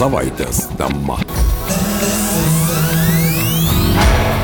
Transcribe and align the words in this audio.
savaitės 0.00 0.62
tema. 0.80 1.18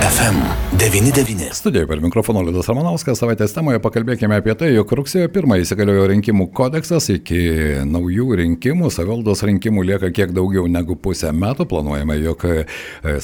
FM99. 0.06 1.54
Studijoje 1.56 1.88
per 1.88 2.02
mikrofoną 2.04 2.42
Liudas 2.44 2.68
Ramanauskas 2.68 3.22
savaitės 3.22 3.54
temoje 3.56 3.80
pakalbėkime 3.80 4.36
apie 4.36 4.52
tai, 4.58 4.68
jog 4.74 4.92
rugsėjo 5.00 5.30
1 5.30 5.54
įsigaliojo 5.62 6.04
rinkimų 6.12 6.48
kodeksas, 6.56 7.08
iki 7.14 7.40
naujų 7.88 8.36
rinkimų, 8.42 8.90
savivaldos 8.92 9.46
rinkimų 9.48 9.86
lieka 9.94 10.12
kiek 10.18 10.36
daugiau 10.36 10.68
negu 10.68 10.98
pusę 11.00 11.32
metų. 11.32 11.64
Planuojame, 11.72 12.18
jog 12.20 12.44
e, 12.50 12.58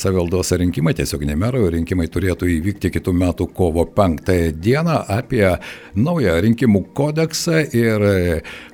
savivaldos 0.00 0.54
rinkimai, 0.64 0.96
tiesiog 0.96 1.28
ne 1.28 1.36
mero 1.36 1.66
rinkimai 1.76 2.08
turėtų 2.12 2.48
įvykti 2.56 2.94
kitų 2.96 3.16
metų 3.26 3.50
kovo 3.52 3.84
5 3.92 4.32
dieną 4.56 5.02
apie 5.20 5.46
naują 6.00 6.40
rinkimų 6.48 6.86
kodeksą 6.96 7.66
ir 7.76 8.08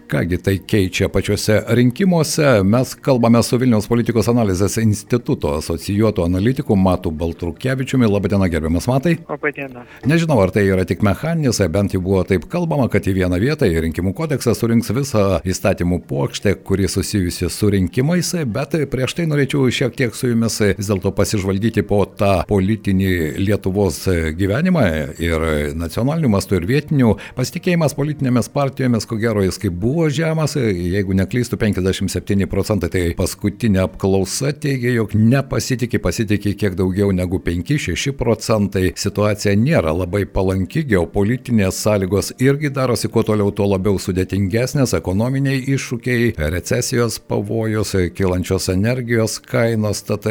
Kągi 0.09 0.39
tai 0.39 0.59
keičia 0.65 1.09
pačiuose 1.13 1.59
rinkimuose, 1.69 2.63
mes 2.65 2.95
kalbame 3.05 3.43
su 3.45 3.59
Vilniaus 3.61 3.85
politikos 3.91 4.31
analizės 4.33 4.79
instituto 4.81 5.51
asocijuoto 5.59 6.25
analitiku 6.25 6.77
Matu 6.81 7.11
Baltrukievičiumi. 7.13 8.09
Labadiena, 8.09 8.49
gerbiamas 8.49 8.87
Matai. 8.89 9.19
Labadiena. 9.29 9.83
Nežinau, 10.09 10.39
ar 10.41 10.53
tai 10.55 10.63
yra 10.65 10.87
tik 10.89 11.05
mechaninis, 11.05 11.61
bent 11.69 11.93
jau 11.93 12.01
buvo 12.01 12.23
taip 12.25 12.47
kalbama, 12.49 12.87
kad 12.89 13.05
į 13.05 13.19
vieną 13.19 13.37
vietą 13.43 13.69
į 13.69 13.83
rinkimų 13.85 14.15
kodeksą 14.17 14.55
surinks 14.57 14.89
visą 14.97 15.27
įstatymų 15.45 16.01
plokštę, 16.09 16.55
kuri 16.65 16.89
susijusi 16.89 17.51
su 17.53 17.69
rinkimais, 17.77 18.33
bet 18.49 18.79
prieš 18.89 19.19
tai 19.19 19.29
norėčiau 19.29 19.69
šiek 19.69 19.93
tiek 20.01 20.17
su 20.17 20.33
jumis 20.33 20.57
vis 20.71 20.89
dėlto 20.89 21.13
pasižvalgyti 21.21 21.85
po 21.85 22.01
tą 22.09 22.47
politinį 22.49 23.13
Lietuvos 23.45 24.01
gyvenimą 24.41 24.87
ir 25.21 25.47
nacionaliniu 25.77 26.33
mastu 26.33 26.57
ir 26.57 26.65
vietiniu. 26.73 27.19
Pasitikėjimas 27.37 27.93
politinėmis 27.99 28.49
partijomis, 28.57 29.05
ko 29.05 29.21
gero, 29.21 29.45
jis 29.45 29.61
kaip 29.61 29.77
buvo 29.77 29.98
buvo 29.99 30.11
žemas, 30.15 30.53
jeigu 30.55 31.15
neklystų 31.19 31.57
57 31.59 32.47
procentai, 32.51 32.89
tai 32.93 33.01
paskutinė 33.19 33.81
apklausa 33.83 34.53
teigia, 34.55 34.93
jog 34.95 35.15
nepasitikė, 35.19 35.99
pasitikė 36.03 36.53
kiek 36.61 36.77
daugiau 36.79 37.11
negu 37.15 37.41
5-6 37.43 38.13
procentai. 38.19 38.93
Situacija 38.99 39.57
nėra 39.59 39.91
labai 39.97 40.23
palanki, 40.31 40.85
geopolitinės 40.93 41.81
sąlygos 41.83 42.31
irgi 42.39 42.71
darosi 42.75 43.11
kuo 43.11 43.25
toliau, 43.27 43.51
tuo 43.51 43.67
labiau 43.73 43.99
sudėtingesnės, 43.99 44.95
ekonominiai 45.01 45.65
iššūkiai, 45.75 46.37
recesijos 46.55 47.19
pavojus, 47.19 47.97
kilančios 48.15 48.71
energijos 48.71 49.41
kainos, 49.43 50.05
tad 50.07 50.29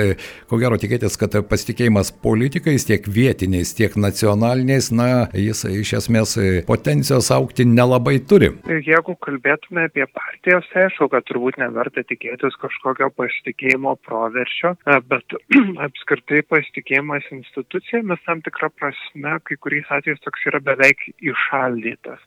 ko 0.48 0.62
gero 0.62 0.80
tikėtis, 0.80 1.20
kad 1.20 1.36
pasitikėjimas 1.50 2.14
politikais 2.24 2.88
tiek 2.88 3.04
vietiniais, 3.04 3.76
tiek 3.76 4.00
nacionaliniais, 4.00 4.94
na, 4.96 5.10
jis 5.36 5.66
iš 5.74 5.98
esmės 6.00 6.38
potencijos 6.70 7.34
aukti 7.36 7.68
nelabai 7.68 8.16
turi. 8.24 8.54
Jeigu 8.88 9.20
kalbėtume 9.20 9.57
kalbėtume 9.58 9.88
apie 9.88 10.06
partijas, 10.14 10.66
tai 10.72 10.88
aišku, 10.88 11.10
kad 11.10 11.26
turbūt 11.26 11.58
neverta 11.58 12.04
tikėtis 12.04 12.56
kažkokio 12.62 13.10
pasitikėjimo 13.16 13.96
proveršio, 14.06 14.76
e, 14.86 15.00
bet 15.10 15.26
apskritai 15.86 16.44
pasitikėjimas 16.48 17.24
institucijomis 17.32 18.20
tam 18.26 18.42
tikrą 18.42 18.70
prasme, 18.78 19.40
kai 19.44 19.58
kuriais 19.58 19.88
atvejais 19.90 20.22
toks 20.22 20.46
yra 20.48 20.60
beveik 20.60 21.00
išaldytas. 21.22 22.20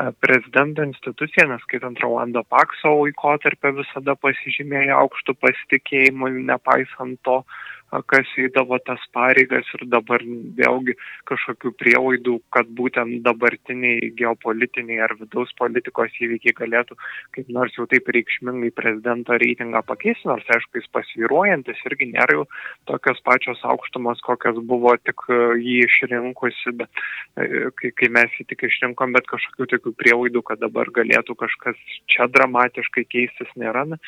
E, 0.00 0.10
prezidento 0.20 0.82
institucija, 0.82 1.46
neskaitant 1.46 2.00
Rolando 2.02 2.42
Pakso 2.42 2.96
laikotarpio, 3.04 3.76
visada 3.80 4.16
pasižymėjo 4.16 4.98
aukštų 5.04 5.34
pasitikėjimų, 5.40 6.30
nepaisant 6.50 7.20
to, 7.24 7.42
kas 8.10 8.30
įdavo 8.40 8.78
tas 8.86 9.02
pareigas 9.14 9.68
ir 9.78 9.86
dabar 9.92 10.22
vėlgi 10.58 10.96
kažkokių 11.30 11.74
prielaidų, 11.80 12.38
kad 12.54 12.70
būtent 12.78 13.22
dabartiniai 13.26 14.12
geopolitiniai 14.18 15.02
ar 15.04 15.16
vidaus 15.20 15.52
politikos 15.58 16.14
įvykiai 16.20 16.56
galėtų 16.58 16.98
kaip 17.34 17.50
nors 17.54 17.74
jau 17.78 17.86
taip 17.90 18.08
reikšmingai 18.14 18.70
prezidento 18.76 19.36
reitingą 19.40 19.82
pakeisti, 19.86 20.28
nors 20.30 20.46
aišku, 20.56 20.80
jis 20.80 20.90
pasviruojantis 20.94 21.82
irgi 21.88 22.10
nėra 22.12 22.38
jau 22.38 22.44
tokios 22.90 23.20
pačios 23.26 23.62
aukštumos, 23.74 24.22
kokios 24.26 24.60
buvo 24.68 24.94
tik 25.02 25.26
e, 25.28 25.40
jį 25.62 25.76
išrinkusi, 25.88 26.74
bet 26.80 27.04
e, 27.36 27.70
kai, 27.80 27.92
kai 27.98 28.10
mes 28.18 28.38
jį 28.38 28.48
tik 28.52 28.66
išrinkom, 28.70 29.14
bet 29.16 29.28
kažkokių 29.30 29.70
tokių 29.74 29.94
prielaidų, 30.00 30.44
kad 30.46 30.62
dabar 30.62 30.90
galėtų 30.94 31.36
kažkas 31.44 31.80
čia 32.10 32.28
dramatiškai 32.30 33.06
keistis 33.10 33.52
nėra. 33.60 33.86
Na, 33.94 34.00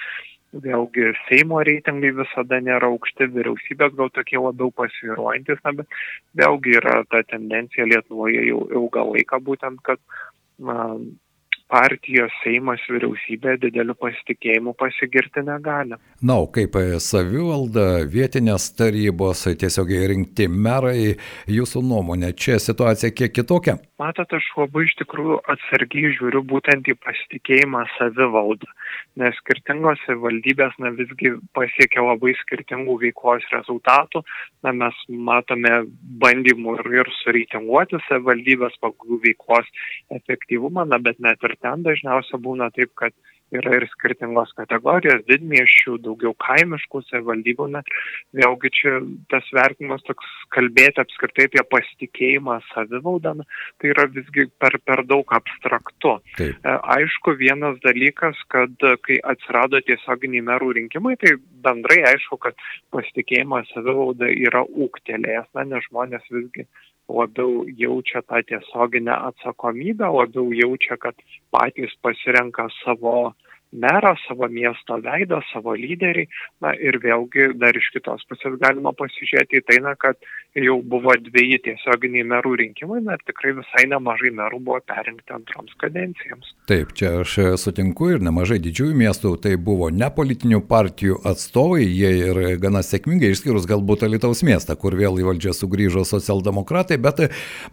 vėlgi 0.65 1.13
Seimo 1.27 1.61
reitingai 1.67 2.13
visada 2.17 2.61
nėra 2.63 2.91
aukšti, 2.93 3.29
vyriausybės 3.35 3.95
gal 3.99 4.11
tokie 4.15 4.41
labiau 4.41 4.73
pasviruojantis, 4.81 5.63
na, 5.65 5.75
bet 5.81 6.01
vėlgi 6.41 6.79
yra 6.81 7.03
ta 7.11 7.23
tendencija 7.31 7.89
Lietuvoje 7.89 8.49
jau 8.49 8.65
ilgą 8.81 9.07
laiką 9.13 9.41
būtent, 9.49 9.83
kad 9.87 10.03
na, 10.59 10.91
partijos 11.71 12.35
Seimas 12.43 12.83
vyriausybė 12.91 13.57
dideliu 13.63 13.97
pasitikėjimu 13.99 14.75
pasigirti 14.79 15.43
negali. 15.47 15.99
Na, 16.23 16.39
o 16.39 16.47
kaip 16.53 16.79
savivalda, 17.03 18.05
vietinės 18.11 18.69
tarybos, 18.79 19.45
tiesiogiai 19.61 20.11
rinkti 20.13 20.47
merai, 20.49 21.17
jūsų 21.51 21.83
nuomonė, 21.87 22.33
čia 22.39 22.61
situacija 22.63 23.13
kiek 23.15 23.35
kitokia? 23.35 23.77
Matot, 24.03 24.37
aš 24.39 24.47
labai 24.61 24.87
iš 24.87 24.95
tikrųjų 25.03 25.41
atsargiai 25.55 26.13
žiūriu 26.19 26.45
būtent 26.47 26.91
į 26.93 26.97
pasitikėjimą 27.03 27.87
savivaldą, 27.97 28.71
nes 29.21 29.37
skirtingos 29.41 30.03
valdybės 30.23 30.75
na, 30.83 30.93
visgi 30.97 31.33
pasiekia 31.57 32.05
labai 32.05 32.35
skirtingų 32.43 32.99
veiklos 33.05 33.47
rezultatų. 33.53 34.23
Na, 34.67 34.75
mes 34.77 34.99
matome 35.09 35.73
bandymų 36.23 36.77
ir, 36.81 36.91
ir 37.01 37.13
sureitinguoti 37.23 38.01
savivaldybės 38.09 38.77
pagal 38.83 39.23
veiklos 39.25 39.71
efektyvumą, 40.19 40.87
na, 40.91 41.01
bet 41.03 41.21
net 41.25 41.43
ir 41.49 41.57
ten 41.65 41.87
dažniausiai 41.87 42.43
būna 42.45 42.71
taip, 42.77 42.93
kad 43.01 43.17
yra 43.55 43.77
ir 43.79 43.87
skirtingos 43.93 44.53
kategorijos, 44.59 45.23
didmiešių, 45.31 45.97
daugiau 46.05 46.33
kaimiškų 46.43 47.03
savivaldybių. 47.07 47.69
Na, 47.77 47.83
vėlgi 48.37 48.73
čia 48.75 48.95
tas 49.33 49.47
vertinimas 49.55 50.03
toks 50.09 50.27
kalbėti 50.55 51.03
apskritai 51.03 51.47
apie 51.51 51.63
pasitikėjimą 51.75 52.59
savivaldą, 52.73 53.37
tai 53.81 53.93
yra 53.93 54.09
visgi 54.11 54.49
per, 54.63 54.79
per 54.87 55.05
daug 55.07 55.37
abstraktu. 55.39 56.17
Taip. 56.39 56.59
E, 56.59 56.77
aišku, 56.97 57.37
vienas 57.39 57.79
dalykas, 57.85 58.41
kad 58.53 58.75
kai 59.07 59.21
atsirado 59.35 59.81
tiesioginiai 59.87 60.45
merų 60.51 60.73
rinkimai, 60.81 61.15
tai 61.23 61.37
bendrai 61.67 62.03
aišku, 62.13 62.41
kad 62.43 62.59
pasitikėjimas 62.95 63.71
savivalda 63.75 64.31
yra 64.33 64.67
ūktelėjęs, 64.67 65.53
na, 65.55 65.67
nes 65.71 65.87
žmonės 65.91 66.27
visgi 66.33 66.67
labiau 67.09 67.65
jaučia 67.69 68.23
tą 68.23 68.43
tiesioginę 68.43 69.15
atsakomybę, 69.31 70.07
labiau 70.11 70.53
jaučia, 70.53 70.97
kad 70.97 71.15
patys 71.51 71.95
pasirenka 72.03 72.69
savo 72.85 73.35
merą, 73.73 74.15
savo 74.29 74.49
miesto 74.49 74.99
veidą, 75.03 75.41
savo 75.53 75.75
lyderį. 75.77 76.27
Na 76.65 76.73
ir 76.79 76.99
vėlgi 77.03 77.53
dar 77.61 77.77
iš 77.77 77.91
kitos 77.95 78.25
pusės 78.31 78.57
galima 78.63 78.93
pasižiūrėti 78.97 79.61
į 79.61 79.65
tai, 79.67 79.79
na, 79.85 79.95
kad 79.99 80.17
jau 80.57 80.79
buvo 80.81 81.13
dviejai 81.21 81.59
tiesioginiai 81.67 82.25
merų 82.31 82.55
rinkimai, 82.63 83.03
na 83.05 83.17
ir 83.19 83.25
tikrai 83.29 83.53
visai 83.59 83.85
nemažai 83.91 84.33
merų 84.37 84.61
buvo 84.65 84.81
perinkti 84.89 85.35
antroms 85.37 85.75
kadencijoms. 85.83 86.53
Taip, 86.71 86.95
čia 86.97 87.13
aš 87.23 87.35
sutinku 87.61 88.09
ir 88.15 88.25
nemažai 88.25 88.59
didžiųjų 88.65 88.97
miestų 88.97 89.35
tai 89.45 89.57
buvo 89.61 89.91
ne 89.93 90.09
politinių 90.13 90.63
partijų 90.71 91.21
atstovai, 91.29 91.85
jie 91.85 92.13
ir 92.31 92.41
gana 92.63 92.81
sėkmingai, 92.87 93.35
išskyrus 93.35 93.69
galbūt 93.69 94.07
Alitaus 94.09 94.41
miestą, 94.47 94.79
kur 94.81 94.97
vėl 94.97 95.21
į 95.21 95.29
valdžią 95.29 95.53
sugrįžo 95.61 96.07
socialdemokratai, 96.09 96.97
bet 97.03 97.27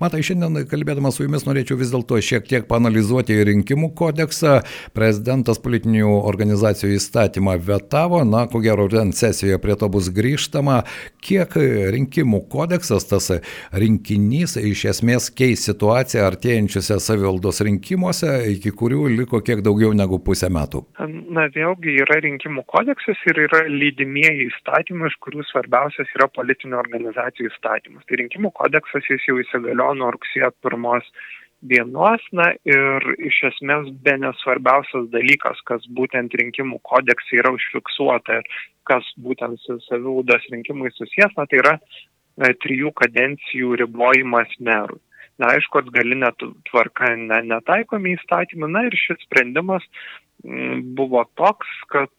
matai, 0.04 0.24
šiandien 0.26 0.66
kalbėdamas 0.68 1.18
su 1.18 1.28
jumis 1.28 1.48
norėčiau 1.48 1.80
vis 1.80 1.94
dėlto 1.94 2.20
šiek 2.20 2.50
tiek 2.50 2.68
panalizuoti 2.68 3.40
rinkimų 3.48 3.94
kodeksą. 3.96 4.60
Prezidentas 4.98 5.62
politinių 5.64 5.83
nevyriausybinių 5.84 6.24
organizacijų 6.28 6.98
įstatymą 6.98 7.58
vetavo, 7.60 8.24
na, 8.24 8.48
ko 8.48 8.62
gero, 8.62 8.88
rudens 8.88 9.20
sesijoje 9.20 9.60
prie 9.60 9.76
to 9.76 9.90
bus 9.90 10.10
grįžtama, 10.10 10.84
kiek 11.22 11.50
rinkimų 11.94 12.48
kodeksas, 12.50 13.06
tas 13.08 13.32
rinkinys 13.72 14.58
iš 14.58 14.86
esmės 14.86 15.30
keis 15.32 15.66
situaciją 15.66 16.26
artėjančiuose 16.28 17.00
savivaldos 17.00 17.62
rinkimuose, 17.62 18.52
iki 18.54 18.72
kurių 18.72 19.10
liko 19.18 19.42
kiek 19.42 19.64
daugiau 19.64 19.94
negu 19.94 20.20
pusę 20.20 20.50
metų. 20.50 20.86
Na, 21.34 21.48
vėlgi 21.54 21.98
yra 22.04 22.20
rinkimų 22.24 22.66
kodeksas 22.68 23.20
ir 23.28 23.40
yra 23.48 23.66
lydimieji 23.68 24.50
įstatymai, 24.52 25.10
iš 25.10 25.18
kurių 25.24 25.44
svarbiausias 25.50 26.10
yra 26.18 26.30
politinių 26.30 26.78
organizacijų 26.80 27.50
įstatymas. 27.52 28.06
Tai 28.08 28.20
rinkimų 28.22 28.54
kodeksas 28.54 29.08
jis 29.10 29.26
jau 29.28 29.40
įsigaliojo 29.42 29.98
nuo 30.00 30.12
rugsėjo 30.14 30.52
pirmos 30.64 31.08
dienos, 31.72 32.24
na 32.36 32.52
ir 32.68 33.08
iš 33.24 33.40
esmės 33.52 33.90
be 34.06 34.16
nesvarbiausias 34.22 35.10
dalykas, 35.14 35.62
kas 35.70 35.86
būtent 35.98 36.36
rinkimų 36.40 36.80
kodekse 36.90 37.40
yra 37.40 37.54
užfiksuota 37.56 38.42
ir 38.42 38.50
kas 38.90 39.08
būtent 39.26 39.62
su 39.64 39.80
savivaldos 39.88 40.46
rinkimai 40.52 40.92
susijęs, 40.98 41.36
na 41.38 41.48
tai 41.48 41.62
yra 41.64 41.74
na, 41.80 42.52
trijų 42.66 42.92
kadencijų 43.00 43.78
ribojimas 43.84 44.52
merui. 44.60 45.00
Na 45.42 45.50
aišku, 45.56 45.82
atgalinė 45.82 46.30
tvarka 46.70 47.16
ne, 47.18 47.40
netaikomi 47.50 48.14
įstatymai, 48.18 48.70
na 48.70 48.84
ir 48.90 48.98
šis 49.00 49.24
sprendimas 49.26 49.86
m, 50.46 50.84
buvo 50.98 51.24
toks, 51.40 51.70
kad 51.94 52.14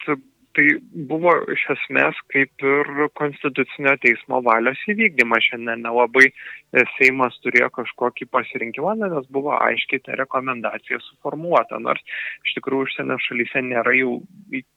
tai 0.54 0.64
buvo 1.10 1.32
iš 1.52 1.64
esmės 1.74 2.18
kaip 2.32 2.64
ir 2.64 2.90
konstitucinio 3.18 3.94
teismo 4.02 4.40
valios 4.46 4.80
įvykdymas. 4.90 5.44
Šiandien 5.48 5.82
nelabai 5.84 6.28
e, 6.30 6.84
Seimas 6.94 7.36
turėjo 7.44 7.70
kažkokį 7.78 8.28
pasirinkimą, 8.32 8.94
nes 9.00 9.28
buvo 9.34 9.54
aiškiai 9.56 10.02
ta 10.06 10.18
rekomendacija 10.20 11.00
suformuota. 11.04 11.80
Nors 11.82 12.02
iš 12.46 12.56
tikrųjų 12.58 12.88
užsienio 12.88 13.18
šalyse 13.26 13.64
nėra 13.66 13.94
jau, 13.98 14.18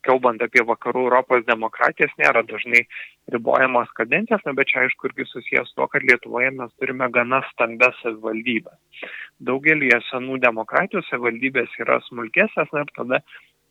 kalbant 0.08 0.44
apie 0.46 0.66
vakarų 0.68 1.08
Europos 1.08 1.46
demokratijas, 1.50 2.14
nėra 2.22 2.44
dažnai 2.48 2.86
ribojamos 3.34 3.92
kadencijos, 4.00 4.44
na, 4.48 4.56
bet 4.58 4.72
čia 4.72 4.86
aišku 4.86 5.12
irgi 5.12 5.28
susijęs 5.30 5.74
to, 5.76 5.88
kad 5.92 6.06
Lietuvoje 6.08 6.54
mes 6.58 6.72
turime 6.82 7.10
gana 7.14 7.44
stambes 7.52 7.98
savivaldybės. 8.04 9.06
Daugelį 9.48 9.92
senų 10.08 10.40
demokratijų 10.42 11.04
savivaldybės 11.10 11.76
yra 11.84 12.00
smulkesnės, 12.08 12.74
na 12.74 12.86
ir 12.86 12.94
tada 12.98 13.22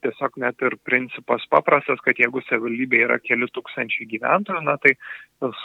tiesiog 0.07 0.39
net 0.43 0.63
ir 0.63 0.79
principas 0.87 1.45
paprastas, 1.53 2.01
kad 2.05 2.19
jeigu 2.23 2.43
savivaldybė 2.47 3.03
yra 3.09 3.19
keli 3.23 3.49
tūkstančiai 3.53 4.09
gyventojų, 4.15 4.63
na 4.67 4.77
tai 4.83 4.95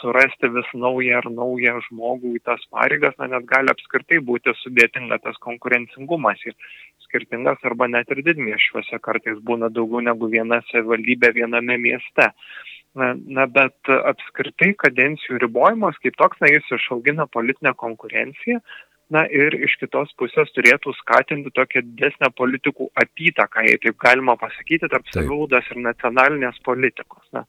surasti 0.00 0.50
vis 0.52 0.70
naują 0.74 1.20
ar 1.22 1.30
naują 1.30 1.78
žmogų 1.88 2.34
į 2.38 2.42
tas 2.50 2.64
pareigas, 2.74 3.16
na 3.20 3.30
net 3.36 3.46
gali 3.50 3.72
apskritai 3.72 4.20
būti 4.26 4.54
sudėtinga 4.62 5.22
tas 5.24 5.38
konkurencingumas 5.46 6.42
ir 6.48 6.58
skirtingas 7.06 7.62
arba 7.68 7.88
net 7.88 8.10
ir 8.12 8.22
didmieščiuose 8.26 9.00
kartais 9.04 9.40
būna 9.48 9.70
daugiau 9.72 10.04
negu 10.04 10.28
viena 10.32 10.62
savivaldybė 10.70 11.34
viename 11.40 11.78
mieste. 11.78 12.30
Na, 12.92 13.14
na, 13.16 13.46
bet 13.48 13.88
apskritai 13.88 14.74
kadencijų 14.76 15.38
ribojimas 15.40 15.96
kaip 16.04 16.18
toks, 16.20 16.40
na, 16.44 16.50
jis 16.52 16.66
išaugina 16.76 17.24
politinę 17.32 17.72
konkurenciją, 17.80 18.58
na 19.12 19.22
ir 19.28 19.54
iš 19.66 19.74
kitos 19.80 20.12
pusės 20.20 20.50
turėtų 20.56 20.94
skatinti 20.98 21.52
tokią 21.54 21.82
didesnę 21.84 22.30
politikų 22.38 22.88
apytaką, 23.02 23.64
jei 23.68 23.80
taip 23.82 23.98
galima 24.02 24.36
pasakyti, 24.40 24.88
tarp 24.92 25.08
savivaldos 25.12 25.68
ir 25.72 25.82
nacionalinės 25.84 26.60
politikos. 26.66 27.24
Na, 27.36 27.44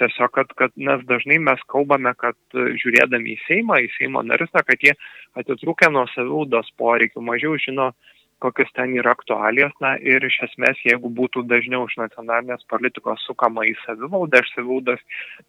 tiesiog, 0.00 0.32
kad, 0.36 0.52
kad 0.60 0.74
nes 0.76 1.04
dažnai 1.08 1.38
mes 1.48 1.62
kalbame, 1.72 2.12
kad 2.20 2.36
žiūrėdami 2.82 3.36
į 3.36 3.40
Seimą, 3.46 3.80
į 3.86 3.92
Seimo 3.96 4.24
narius, 4.26 4.52
na, 4.56 4.64
kad 4.66 4.84
jie 4.84 4.96
atitrūkę 5.40 5.90
nuo 5.92 6.04
savivaldos 6.12 6.68
poreikių, 6.80 7.24
mažiau 7.24 7.56
žino 7.62 7.92
kokios 8.38 8.70
ten 8.76 8.92
yra 8.98 9.14
aktualijos, 9.16 9.72
na 9.80 9.94
ir 10.12 10.24
iš 10.26 10.38
esmės, 10.48 10.80
jeigu 10.84 11.10
būtų 11.18 11.44
dažniau 11.50 11.86
iš 11.88 11.96
nacionalinės 12.00 12.66
politikos 12.70 13.22
sukama 13.28 13.64
į 13.68 13.74
savivaldą, 13.84 14.42
iš 14.42 14.52
savivaldos 14.54 15.02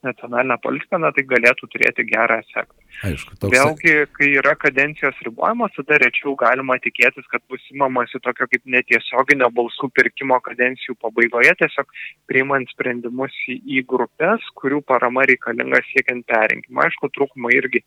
nacionalinę 0.08 0.58
politiką, 0.64 1.00
na 1.04 1.12
tai 1.16 1.26
galėtų 1.28 1.70
turėti 1.74 2.08
gerą 2.08 2.40
efektą. 2.44 2.88
Aišku, 3.08 3.36
toks... 3.42 3.54
Vėlgi, 3.54 3.96
kai 4.18 4.30
yra 4.40 4.56
kadencijos 4.60 5.20
ribojimas, 5.28 5.76
tada 5.78 6.00
rečiau 6.06 6.36
galima 6.40 6.80
tikėtis, 6.84 7.28
kad 7.32 7.44
bus 7.52 7.64
įmamasi 7.74 8.22
tokio 8.26 8.48
kaip 8.52 8.64
netiesioginio 8.78 9.52
balsų 9.58 9.92
pirkimo 9.98 10.40
kadencijų 10.48 10.98
pabaigoje, 11.04 11.54
tiesiog 11.62 11.92
priimant 12.32 12.72
sprendimus 12.74 13.36
į, 13.52 13.60
į 13.78 13.86
grupės, 13.92 14.48
kurių 14.62 14.82
parama 14.88 15.28
reikalinga 15.30 15.84
siekiant 15.92 16.26
perrinkimą. 16.30 16.88
Aišku, 16.88 17.12
trūkumai 17.14 17.54
irgi 17.60 17.84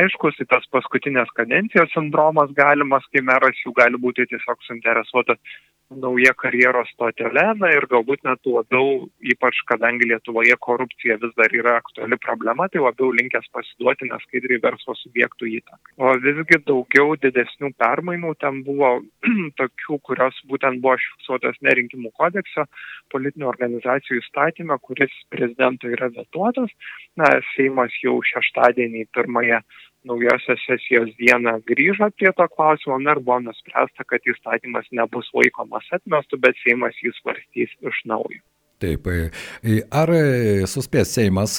aiškus, 0.00 0.36
tai 0.38 0.46
tas 0.52 0.68
paskutinės 0.74 1.32
kadencijos 1.38 1.92
sindromas 1.94 2.52
galimas, 2.56 3.06
kai 3.12 3.24
meras 3.24 3.58
jų 3.64 3.74
gali 3.78 4.00
būti 4.00 4.28
tiesiog 4.28 4.62
suinteresuotas 4.66 5.40
nauja 5.88 6.34
karjeros 6.36 6.90
stotelė, 6.92 7.44
na 7.56 7.70
ir 7.72 7.86
galbūt 7.88 8.20
net 8.26 8.44
labiau, 8.44 9.06
ypač 9.32 9.60
kadangi 9.70 10.08
Lietuvoje 10.10 10.56
korupcija 10.60 11.16
vis 11.22 11.32
dar 11.38 11.54
yra 11.56 11.78
aktuali 11.80 12.18
problema, 12.20 12.68
tai 12.68 12.82
labiau 12.84 13.08
linkęs 13.16 13.48
pasiduoti 13.54 14.10
neskaidriai 14.10 14.60
verslo 14.64 14.94
subjektų 15.00 15.48
įtakai. 15.58 15.94
O 15.96 16.12
visgi 16.24 16.60
daugiau 16.68 17.16
didesnių 17.22 17.72
permainų 17.80 18.34
ten 18.44 18.60
buvo 18.68 18.98
tokių, 19.60 20.00
kurios 20.10 20.42
būtent 20.50 20.82
buvo 20.84 20.98
fiksuotos 21.06 21.56
nerinkimų 21.64 22.12
kodekso 22.20 22.68
politinių 23.14 23.48
organizacijų 23.48 24.20
įstatymę, 24.20 24.76
kuris 24.84 25.14
prezidento 25.32 25.88
yra 25.88 26.12
vetuotas. 26.12 26.72
Na, 27.16 27.38
Seimas 27.54 27.94
jau 28.04 28.18
šeštadienį 28.28 29.08
pirmąją 29.16 29.62
naujosios 30.06 30.60
sesijos 30.66 31.10
dieną 31.18 31.58
grįžo 31.68 32.10
prie 32.16 32.30
to 32.36 32.46
klausimo 32.54 32.98
na 33.02 33.16
ir 33.16 33.22
buvo 33.24 33.40
nuspręsta, 33.48 34.06
kad 34.06 34.30
įstatymas 34.32 34.86
nebus 34.92 35.30
laikomas 35.34 35.88
atmestu, 35.92 36.38
bet 36.38 36.58
Seimas 36.62 36.98
jį 37.02 37.14
svarstys 37.18 37.74
iš 37.90 38.04
naujo. 38.06 38.40
Taip, 38.78 39.08
ar 39.90 40.12
suspės 40.70 41.10
Seimas 41.16 41.58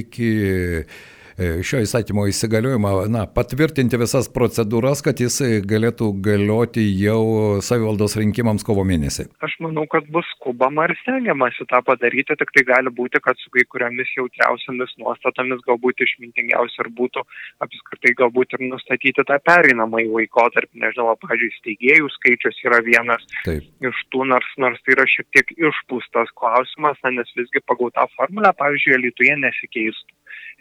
iki 0.00 0.30
E, 0.74 1.13
šio 1.38 1.80
įstatymo 1.82 2.26
įsigaliojimą, 2.30 2.92
na, 3.10 3.24
patvirtinti 3.26 3.98
visas 3.98 4.28
procedūras, 4.30 5.02
kad 5.04 5.18
jis 5.20 5.40
galėtų 5.66 6.10
galioti 6.24 6.84
jau 7.00 7.58
savivaldos 7.64 8.14
rinkimams 8.20 8.64
kovo 8.66 8.84
mėnesį? 8.86 9.26
Aš 9.44 9.56
manau, 9.64 9.86
kad 9.90 10.06
bus 10.14 10.28
skubama 10.36 10.86
ir 10.88 10.94
stengiamasi 11.02 11.66
tą 11.70 11.80
padaryti, 11.86 12.36
tik 12.38 12.54
tai 12.54 12.64
gali 12.70 12.92
būti, 12.94 13.20
kad 13.24 13.38
su 13.42 13.50
kai 13.54 13.66
kuriamis 13.70 14.14
jautriausiamis 14.16 14.94
nuostatomis 15.02 15.62
galbūt 15.66 16.04
išmintingiausia 16.06 16.84
ir 16.84 16.92
būtų 17.00 17.24
apskritai 17.66 18.14
galbūt 18.22 18.54
ir 18.56 18.66
nustatyti 18.70 19.26
tą 19.26 19.38
pereinamąjį 19.50 20.10
laikotarpį. 20.14 20.82
Nežinau, 20.84 21.14
pavyzdžiui, 21.22 21.52
steigėjų 21.58 22.10
skaičius 22.18 22.60
yra 22.66 22.82
vienas 22.86 23.26
Taip. 23.46 23.66
iš 23.82 24.02
tų, 24.14 24.26
nors, 24.30 24.50
nors 24.60 24.82
tai 24.84 24.96
yra 24.98 25.08
šiek 25.10 25.26
tiek 25.34 25.54
išpūstas 25.58 26.30
klausimas, 26.38 27.00
na, 27.02 27.14
nes 27.18 27.38
visgi 27.38 27.62
pagal 27.66 27.90
tą 27.96 28.06
formulę, 28.14 28.54
pavyzdžiui, 28.60 29.00
Lietuvoje 29.04 29.40
nesikeistų 29.42 30.13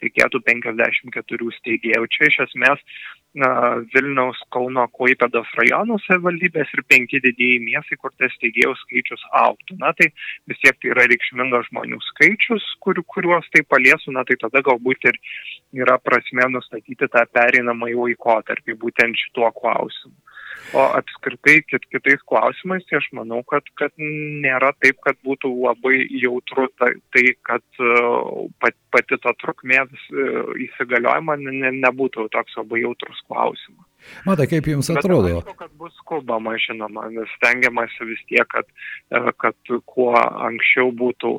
reikėtų 0.04 0.42
54 0.48 1.52
steigėjų. 1.60 2.08
Čia 2.14 2.30
iš 2.30 2.40
esmės 2.48 2.82
Vilniaus, 3.34 4.38
Kauno, 4.54 4.86
Klaipėdos 4.94 5.50
rajonų 5.58 5.98
savivaldybės 6.04 6.70
ir 6.76 6.84
penki 6.86 7.22
didėjai 7.24 7.64
miestai, 7.66 7.98
kur 7.98 8.14
tas 8.22 8.34
steigėjų 8.38 8.76
skaičius 8.84 9.24
auktų. 9.40 9.78
Na 9.82 9.90
tai 9.98 10.12
vis 10.50 10.60
tiek 10.62 10.78
tai 10.78 10.92
yra 10.94 11.08
reikšmingas 11.10 11.72
žmonių 11.72 11.98
skaičius, 12.12 12.68
kur, 12.86 13.02
kuriuos 13.16 13.50
tai 13.56 13.64
paliesų, 13.66 14.14
na 14.14 14.26
tai 14.30 14.38
tada 14.42 14.62
galbūt 14.62 15.10
ir 15.10 15.18
yra 15.82 15.98
prasme 15.98 16.46
nustatyti 16.54 17.10
tą 17.10 17.26
pereinamąjį 17.34 17.98
laikotarpį 18.04 18.78
būtent 18.86 19.18
šituo 19.26 19.50
klausimu. 19.58 20.14
O 20.72 20.84
apskritai 20.98 21.62
kit, 21.68 21.84
kitais 21.92 22.22
klausimais, 22.30 22.86
tai 22.88 22.98
aš 22.98 23.10
manau, 23.18 23.42
kad, 23.50 23.68
kad 23.80 23.92
nėra 24.00 24.72
taip, 24.82 24.98
kad 25.06 25.20
būtų 25.28 25.52
labai 25.52 26.00
jautru 26.22 26.66
tai, 26.80 26.94
tai 27.14 27.26
kad 27.46 27.66
uh, 27.84 28.48
pat, 28.64 28.78
pati 28.96 29.20
ta 29.22 29.36
trukmė 29.44 29.84
uh, 29.84 30.54
įsigaliojama 30.66 31.38
ne, 31.44 31.74
nebūtų 31.84 32.30
toks 32.34 32.58
labai 32.62 32.82
jautrus 32.86 33.22
klausimas. 33.28 33.86
Matai, 34.28 34.48
kaip 34.52 34.68
jums 34.72 34.90
atrodo? 34.92 35.28
Bet 35.28 35.44
aišku, 35.44 35.58
kad 35.60 35.76
bus 35.80 35.94
skubama, 36.02 36.56
žinoma, 36.66 37.06
nes 37.14 37.38
stengiamasi 37.38 38.10
vis 38.10 38.24
tiek, 38.32 38.48
kad, 38.56 38.70
uh, 39.14 39.30
kad 39.44 39.76
kuo 39.86 40.14
anksčiau 40.18 40.90
būtų 41.04 41.36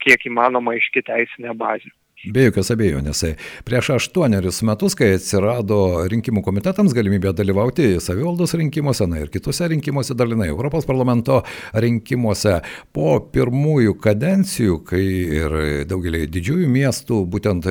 kiek 0.00 0.30
įmanoma 0.30 0.78
iški 0.78 1.04
teisinė 1.04 1.56
bazė. 1.60 1.92
Be 2.20 2.42
jokios 2.50 2.68
abejonės. 2.74 3.22
Prieš 3.64 3.94
aštuonerius 3.94 4.58
metus, 4.68 4.92
kai 4.92 5.14
atsirado 5.16 6.02
rinkimų 6.12 6.42
komitetams 6.44 6.92
galimybė 6.92 7.30
dalyvauti 7.32 7.94
savivaldos 8.04 8.52
rinkimuose, 8.60 9.06
na 9.08 9.22
ir 9.22 9.30
kitose 9.32 9.64
rinkimuose 9.72 10.12
dalinai 10.12 10.50
Europos 10.50 10.84
parlamento 10.84 11.38
rinkimuose, 11.72 12.58
po 12.92 13.14
pirmųjų 13.32 13.94
kadencijų, 14.04 14.76
kai 14.90 15.00
ir 15.38 15.56
daugelį 15.88 16.26
didžiųjų 16.34 16.68
miestų, 16.68 17.22
būtent 17.32 17.70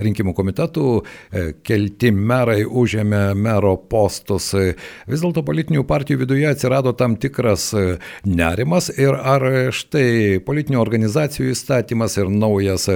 rinkimų 0.00 0.32
komitetų, 0.38 0.86
e, 0.96 1.44
kelti 1.60 2.14
merai 2.16 2.62
užėmė 2.64 3.34
mero 3.36 3.74
postus, 3.76 4.48
vis 4.56 5.26
dėlto 5.26 5.44
politinių 5.44 5.84
partijų 5.84 6.22
viduje 6.24 6.48
atsirado 6.48 6.94
tam 6.96 7.18
tikras 7.20 7.68
nerimas 8.24 8.88
ir 8.96 9.12
ar 9.12 9.44
štai 9.76 10.40
politinių 10.48 10.80
organizacijų 10.80 11.52
įstatymas 11.52 12.16
ir 12.16 12.32
naujas 12.32 12.88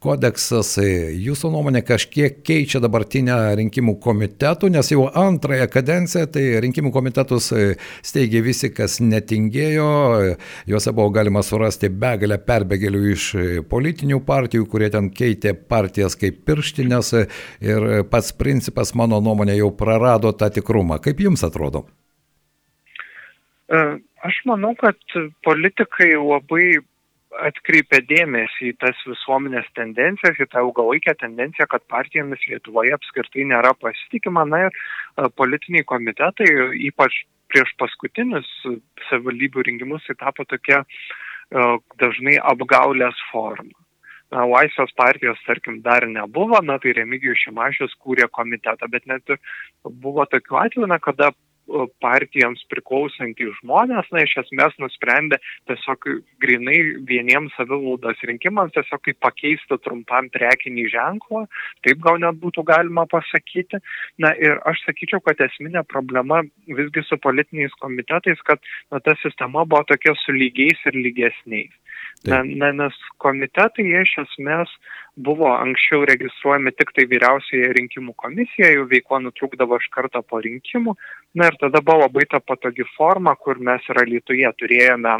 kodeksas, 0.00 0.45
jūsų 0.50 1.50
nuomonė, 1.52 1.82
kažkiek 1.86 2.38
keičia 2.46 2.80
dabartinę 2.84 3.36
rinkimų 3.58 3.96
komitetų, 4.02 4.70
nes 4.74 4.90
jau 4.92 5.06
antrąją 5.08 5.66
kadenciją 5.72 6.26
tai 6.32 6.44
rinkimų 6.64 6.92
komitetus 6.94 7.50
steigė 8.06 8.42
visi, 8.46 8.70
kas 8.74 8.98
netingėjo, 9.02 9.90
juose 10.70 10.94
buvo 10.96 11.10
galima 11.14 11.42
surasti 11.46 11.90
begalę 11.90 12.38
perbėgėlių 12.46 13.02
iš 13.12 13.28
politinių 13.70 14.22
partijų, 14.26 14.66
kurie 14.70 14.90
ten 14.94 15.10
keitė 15.14 15.54
partijas 15.56 16.18
kaip 16.20 16.42
pirštinės 16.48 17.14
ir 17.64 17.88
pats 18.10 18.32
principas, 18.36 18.94
mano 18.94 19.20
nuomonė, 19.20 19.58
jau 19.60 19.70
prarado 19.76 20.32
tą 20.32 20.50
tikrumą. 20.52 21.00
Kaip 21.04 21.20
jums 21.22 21.44
atrodo? 21.46 21.86
E, 23.66 23.78
aš 24.26 24.42
manau, 24.46 24.74
kad 24.78 24.98
politikai 25.46 26.12
labai 26.20 26.78
atkreipia 27.44 28.00
dėmesį 28.08 28.70
į 28.70 28.76
tas 28.82 28.98
visuomenės 29.08 29.68
tendencijas, 29.78 30.38
į 30.40 30.48
tą 30.52 30.64
ilgalaikę 30.66 31.14
tendenciją, 31.20 31.68
kad 31.70 31.84
partijomis 31.92 32.42
Lietuvoje 32.50 32.94
apskritai 32.96 33.46
nėra 33.50 33.72
pasitikima. 33.78 34.44
Na 34.48 34.66
ir 34.66 34.70
e, 34.72 35.28
politiniai 35.40 35.86
komitetai, 35.88 36.48
ypač 36.88 37.22
prieš 37.52 37.72
paskutinius 37.80 38.48
savivaldybių 39.08 39.66
rinkimus, 39.70 40.06
tai 40.08 40.18
tapo 40.22 40.46
tokia 40.48 40.82
e, 40.82 41.66
dažnai 42.02 42.38
apgaulės 42.52 43.20
forma. 43.32 43.76
Na, 44.34 44.42
Laisvės 44.42 44.90
partijos, 44.98 45.38
tarkim, 45.46 45.78
dar 45.84 46.02
nebuvo, 46.10 46.58
na 46.66 46.80
tai 46.82 46.96
Remigijus 46.96 47.44
Šimašius 47.44 47.92
kūrė 48.02 48.26
komitetą, 48.34 48.88
bet 48.90 49.06
net 49.06 49.36
buvo 49.86 50.26
tokių 50.26 50.58
atvejų, 50.64 50.88
na, 50.90 50.98
kada 50.98 51.30
partijoms 52.02 52.62
priklausantys 52.70 53.54
žmonės, 53.60 54.08
na, 54.14 54.22
iš 54.24 54.36
esmės 54.44 54.76
nusprendė 54.82 55.38
tiesiog 55.70 56.08
grinai 56.42 56.78
vieniems 57.08 57.54
savivaldos 57.58 58.22
rinkimams 58.30 58.74
tiesiog 58.76 59.02
kaip 59.08 59.18
pakeisti 59.24 59.78
trumpam 59.84 60.30
prekinį 60.34 60.86
ženklą, 60.94 61.46
taip 61.86 62.02
gal 62.04 62.20
net 62.22 62.38
būtų 62.42 62.66
galima 62.70 63.06
pasakyti. 63.10 63.82
Na 64.22 64.32
ir 64.38 64.60
aš 64.68 64.84
sakyčiau, 64.86 65.22
kad 65.24 65.42
esminė 65.48 65.82
problema 65.90 66.42
visgi 66.66 67.02
su 67.06 67.18
politiniais 67.18 67.74
komitetais, 67.82 68.40
kad 68.46 68.62
na, 68.92 69.00
ta 69.00 69.16
sistema 69.22 69.66
buvo 69.66 69.82
tokia 69.90 70.14
su 70.22 70.36
lygiais 70.36 70.86
ir 70.86 70.98
lygesniais. 70.98 71.74
Na, 72.24 72.40
na, 72.42 72.70
nes 72.72 72.96
komitetai 73.22 73.84
jie 73.86 74.00
iš 74.02 74.14
esmės 74.22 74.70
buvo 75.16 75.48
anksčiau 75.52 76.04
registruojami 76.08 76.72
tik 76.76 76.92
tai 76.96 77.06
vyriausioje 77.10 77.68
rinkimų 77.76 78.14
komisijoje, 78.22 78.72
jų 78.76 78.86
veikla 78.90 79.20
nutrūkdavo 79.26 79.78
iš 79.80 79.88
karto 79.94 80.22
po 80.24 80.40
rinkimų. 80.44 80.96
Na 81.36 81.50
ir 81.50 81.56
tada 81.60 81.82
buvo 81.84 82.00
labai 82.00 82.24
ta 82.32 82.38
patogi 82.40 82.84
forma, 82.96 83.34
kur 83.36 83.58
mes 83.60 83.84
ir 83.92 83.98
alytuje 84.00 84.50
turėjome, 84.56 85.10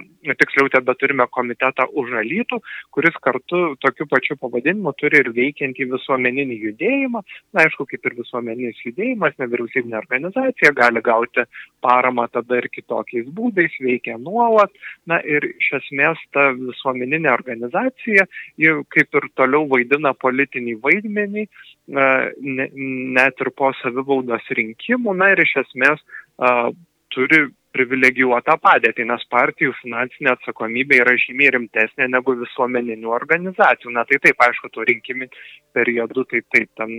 tiksliau 0.40 0.70
tebe 0.72 0.94
turime 0.96 1.26
komitetą 1.28 1.84
už 2.02 2.14
alytų, 2.22 2.58
kuris 2.96 3.18
kartu 3.26 3.60
tokiu 3.84 4.06
pačiu 4.08 4.38
pavadinimu 4.40 4.94
turi 4.96 5.20
ir 5.20 5.28
veikiantį 5.36 5.90
visuomeninį 5.90 6.56
judėjimą. 6.62 7.20
Na 7.52 7.66
aišku, 7.66 7.84
kaip 7.90 8.08
ir 8.08 8.16
visuomeninis 8.22 8.80
judėjimas, 8.86 9.36
nevyriausybinė 9.42 10.00
organizacija 10.00 10.72
gali 10.80 11.04
gauti 11.04 11.44
paramą 11.84 12.30
tada 12.32 12.62
ir 12.62 12.70
kitokiais 12.72 13.28
būdais, 13.36 13.76
veikia 13.84 14.16
nuolat. 14.16 14.72
Na 15.04 15.20
ir 15.20 15.44
iš 15.52 15.74
esmės 15.82 16.24
ta 16.32 16.48
visuomeninė 16.56 17.28
organizacija, 17.34 18.24
ji 18.56 18.78
kaip 18.96 19.20
ir 19.20 19.28
toliau 19.36 19.68
vaidina 19.68 20.16
politinį 20.16 20.80
vaidmenį, 20.80 21.50
net 21.86 23.44
ir 23.44 23.52
po 23.56 23.70
savivaldos 23.82 24.48
rinkimų, 24.58 25.14
na 25.14 25.30
ir 25.34 25.44
iš 25.44 25.54
esmės 25.62 26.02
turi 27.14 27.46
privilegijuotą 27.76 28.56
padėtį, 28.62 29.04
nes 29.10 29.24
partijų 29.32 29.74
finansinė 29.80 30.32
atsakomybė 30.32 31.00
yra 31.02 31.14
žymiai 31.20 31.52
rimtesnė 31.56 32.08
negu 32.12 32.36
visuomeninių 32.40 33.12
organizacijų. 33.12 33.92
Na 33.96 34.06
tai 34.08 34.18
taip, 34.24 34.40
aišku, 34.46 34.70
tuo 34.72 34.86
rinkiminiu 34.88 35.28
periodu 35.76 36.24
tai 36.30 36.40
taip, 36.54 36.70
ten 36.80 36.94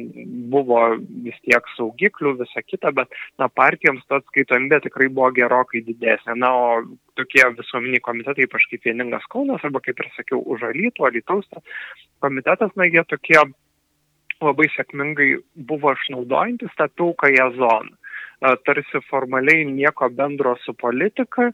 buvo 0.53 0.82
vis 1.25 1.38
tiek 1.46 1.72
saugiklių, 1.75 2.36
visa 2.44 2.63
kita, 2.65 2.94
bet 3.00 3.13
na, 3.41 3.50
partijoms 3.50 4.06
ta 4.06 4.22
atskaitomybė 4.22 4.84
tikrai 4.86 5.10
buvo 5.10 5.32
gerokai 5.39 5.82
didesnė. 5.88 6.38
Na, 6.44 6.53
o 6.53 7.17
tokie 7.17 7.46
visuomeniai 7.58 8.03
komitetai, 8.06 8.46
ypač 8.46 8.67
kaip 8.72 8.86
vieningas 8.86 9.25
Kaunas, 9.34 9.65
arba 9.65 9.82
kaip 9.86 10.03
ir 10.03 10.12
sakiau, 10.17 10.44
už 10.46 10.67
Alytų, 10.70 11.10
Alytaus 11.10 11.50
komitetas, 12.22 12.74
na, 12.77 12.89
jie 12.89 13.01
tokie 13.10 13.41
labai 14.46 14.67
sėkmingai 14.75 15.29
buvo 15.72 15.94
išnaudojantis 15.98 16.75
tą 16.82 16.88
pilkąją 17.01 17.50
zoną 17.62 17.96
tarsi 18.39 19.00
formaliai 19.10 19.65
nieko 19.65 20.10
bendro 20.13 20.53
su 20.62 20.74
politika, 20.77 21.50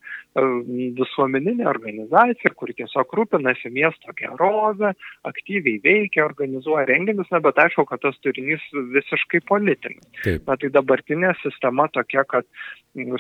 visuomeninė 1.00 1.68
organizacija, 1.70 2.52
kuri 2.60 2.76
tiesiog 2.80 3.14
rūpinasi 3.20 3.72
miesto 3.72 4.12
gerovę, 4.18 4.92
aktyviai 5.30 5.80
veikia, 5.84 6.26
organizuoja 6.26 6.86
renginius, 6.90 7.30
na, 7.32 7.40
bet 7.44 7.62
aišku, 7.64 7.86
kad 7.88 8.04
tas 8.04 8.18
turinys 8.26 8.64
visiškai 8.96 9.44
politinis. 9.48 10.04
Taip. 10.24 10.44
Na, 10.48 10.58
tai 10.60 10.72
dabartinė 10.76 11.34
sistema 11.42 11.88
tokia, 11.94 12.26
kad 12.28 12.48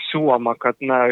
siūloma, 0.10 0.58
kad 0.60 0.75
na, 0.84 1.05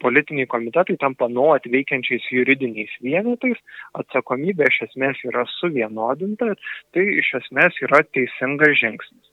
politiniai 0.00 0.48
komitetai 0.48 0.96
tampa 1.00 1.28
nuolat 1.28 1.66
veikiančiais 1.68 2.30
juridiniais 2.32 2.92
vienetais, 3.04 3.60
atsakomybė 4.00 4.70
iš 4.70 4.86
esmės 4.88 5.20
yra 5.28 5.44
suvienodinta, 5.58 6.54
tai 6.94 7.04
iš 7.20 7.34
esmės 7.42 7.76
yra 7.84 8.00
teisingas 8.08 8.78
žingsnis. 8.80 9.29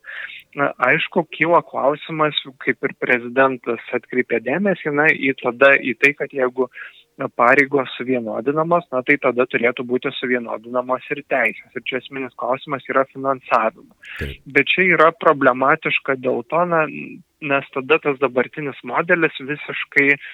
Na, 0.56 0.72
aišku, 0.88 1.26
kyla 1.36 1.60
klausimas, 1.68 2.38
kaip 2.64 2.86
ir 2.88 2.94
prezidentas 3.02 3.84
atkreipė 3.94 4.40
dėmesį, 4.46 4.94
na, 4.96 5.10
į 5.12 5.36
tada 5.42 5.74
į 5.76 5.98
tai, 6.00 6.14
kad 6.18 6.34
jeigu 6.34 6.70
na, 7.20 7.28
pareigos 7.28 7.92
suvienodinamos, 7.98 8.88
na, 8.94 9.04
tai 9.06 9.18
tada 9.22 9.46
turėtų 9.50 9.86
būti 9.90 10.14
suvienodinamos 10.18 11.06
ir 11.14 11.24
teisės. 11.30 11.70
Ir 11.76 11.86
čia 11.90 12.00
esminis 12.00 12.36
klausimas 12.40 12.88
yra 12.90 13.04
finansavimas. 13.12 14.14
Taip. 14.22 14.44
Bet 14.56 14.72
čia 14.74 14.88
yra 14.96 15.12
problematiška 15.20 16.18
dėl 16.24 16.46
to, 16.48 16.64
na, 16.72 16.86
nes 17.52 17.74
tada 17.76 18.00
tas 18.02 18.22
dabartinis 18.24 18.80
modelis 18.88 19.36
visiškai 19.52 20.10
uh, 20.16 20.30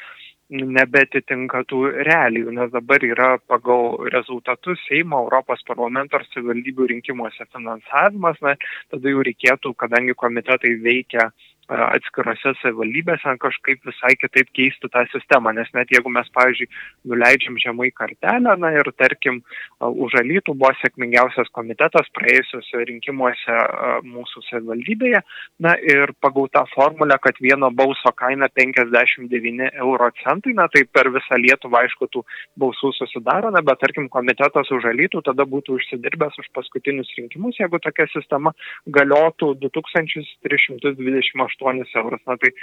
nebetitinka 0.54 1.64
tų 1.70 1.82
realijų, 2.06 2.54
nes 2.56 2.72
dabar 2.74 3.04
yra 3.06 3.30
pagal 3.50 4.10
rezultatus 4.14 4.82
Seimo, 4.88 5.24
Europos 5.26 5.64
parlamento 5.68 6.20
ar 6.20 6.26
savivaldybių 6.30 6.90
rinkimuose 6.94 7.48
finansavimas, 7.54 8.40
na, 8.46 8.56
tada 8.94 9.14
jau 9.14 9.24
reikėtų, 9.26 9.74
kadangi 9.80 10.16
komitetai 10.18 10.76
veikia 10.84 11.32
atskirose 11.72 12.54
savivaldybėse 12.62 13.36
kažkaip 13.40 13.86
visai 13.88 14.16
kitaip 14.20 14.50
keisti 14.56 14.90
tą 14.92 15.06
sistemą, 15.12 15.54
nes 15.56 15.70
net 15.74 15.92
jeigu 15.94 16.10
mes, 16.12 16.28
pavyzdžiui, 16.36 16.68
nuleidžiam 17.08 17.58
žemai 17.62 17.92
kartelę, 17.96 18.56
na 18.60 18.72
ir 18.76 18.90
tarkim, 19.00 19.42
už 19.80 20.18
alytų 20.20 20.56
buvo 20.60 20.74
sėkmingiausias 20.82 21.50
komitetas 21.56 22.10
praėjusiuose 22.18 22.84
rinkimuose 22.90 23.60
mūsų 24.08 24.44
savivaldybėje, 24.50 25.22
na 25.64 25.76
ir 25.80 26.14
pagal 26.20 26.50
tą 26.54 26.66
formulę, 26.74 27.18
kad 27.24 27.40
vieno 27.40 27.72
balso 27.72 28.12
kaina 28.16 28.50
59 28.52 29.72
euro 29.80 30.12
centai, 30.22 30.54
na 30.54 30.68
tai 30.68 30.84
per 30.86 31.10
visą 31.14 31.40
Lietuvą, 31.40 31.84
aišku, 31.84 32.08
tų 32.14 32.24
balsų 32.60 32.94
susidaro, 33.00 33.52
na 33.54 33.62
bet 33.66 33.80
tarkim, 33.82 34.10
komitetas 34.12 34.72
už 34.72 34.84
alytų 34.92 35.24
tada 35.26 35.44
būtų 35.50 35.70
užsidirbęs 35.80 36.36
už 36.40 36.48
paskutinius 36.56 37.10
rinkimus, 37.18 37.60
jeigu 37.60 37.80
tokia 37.84 38.06
sistema 38.14 38.54
galiotų 38.88 39.54
2328 39.64 41.53
8 41.60 41.84
eurus. 42.02 42.24
Na 42.30 42.38
tai 42.42 42.54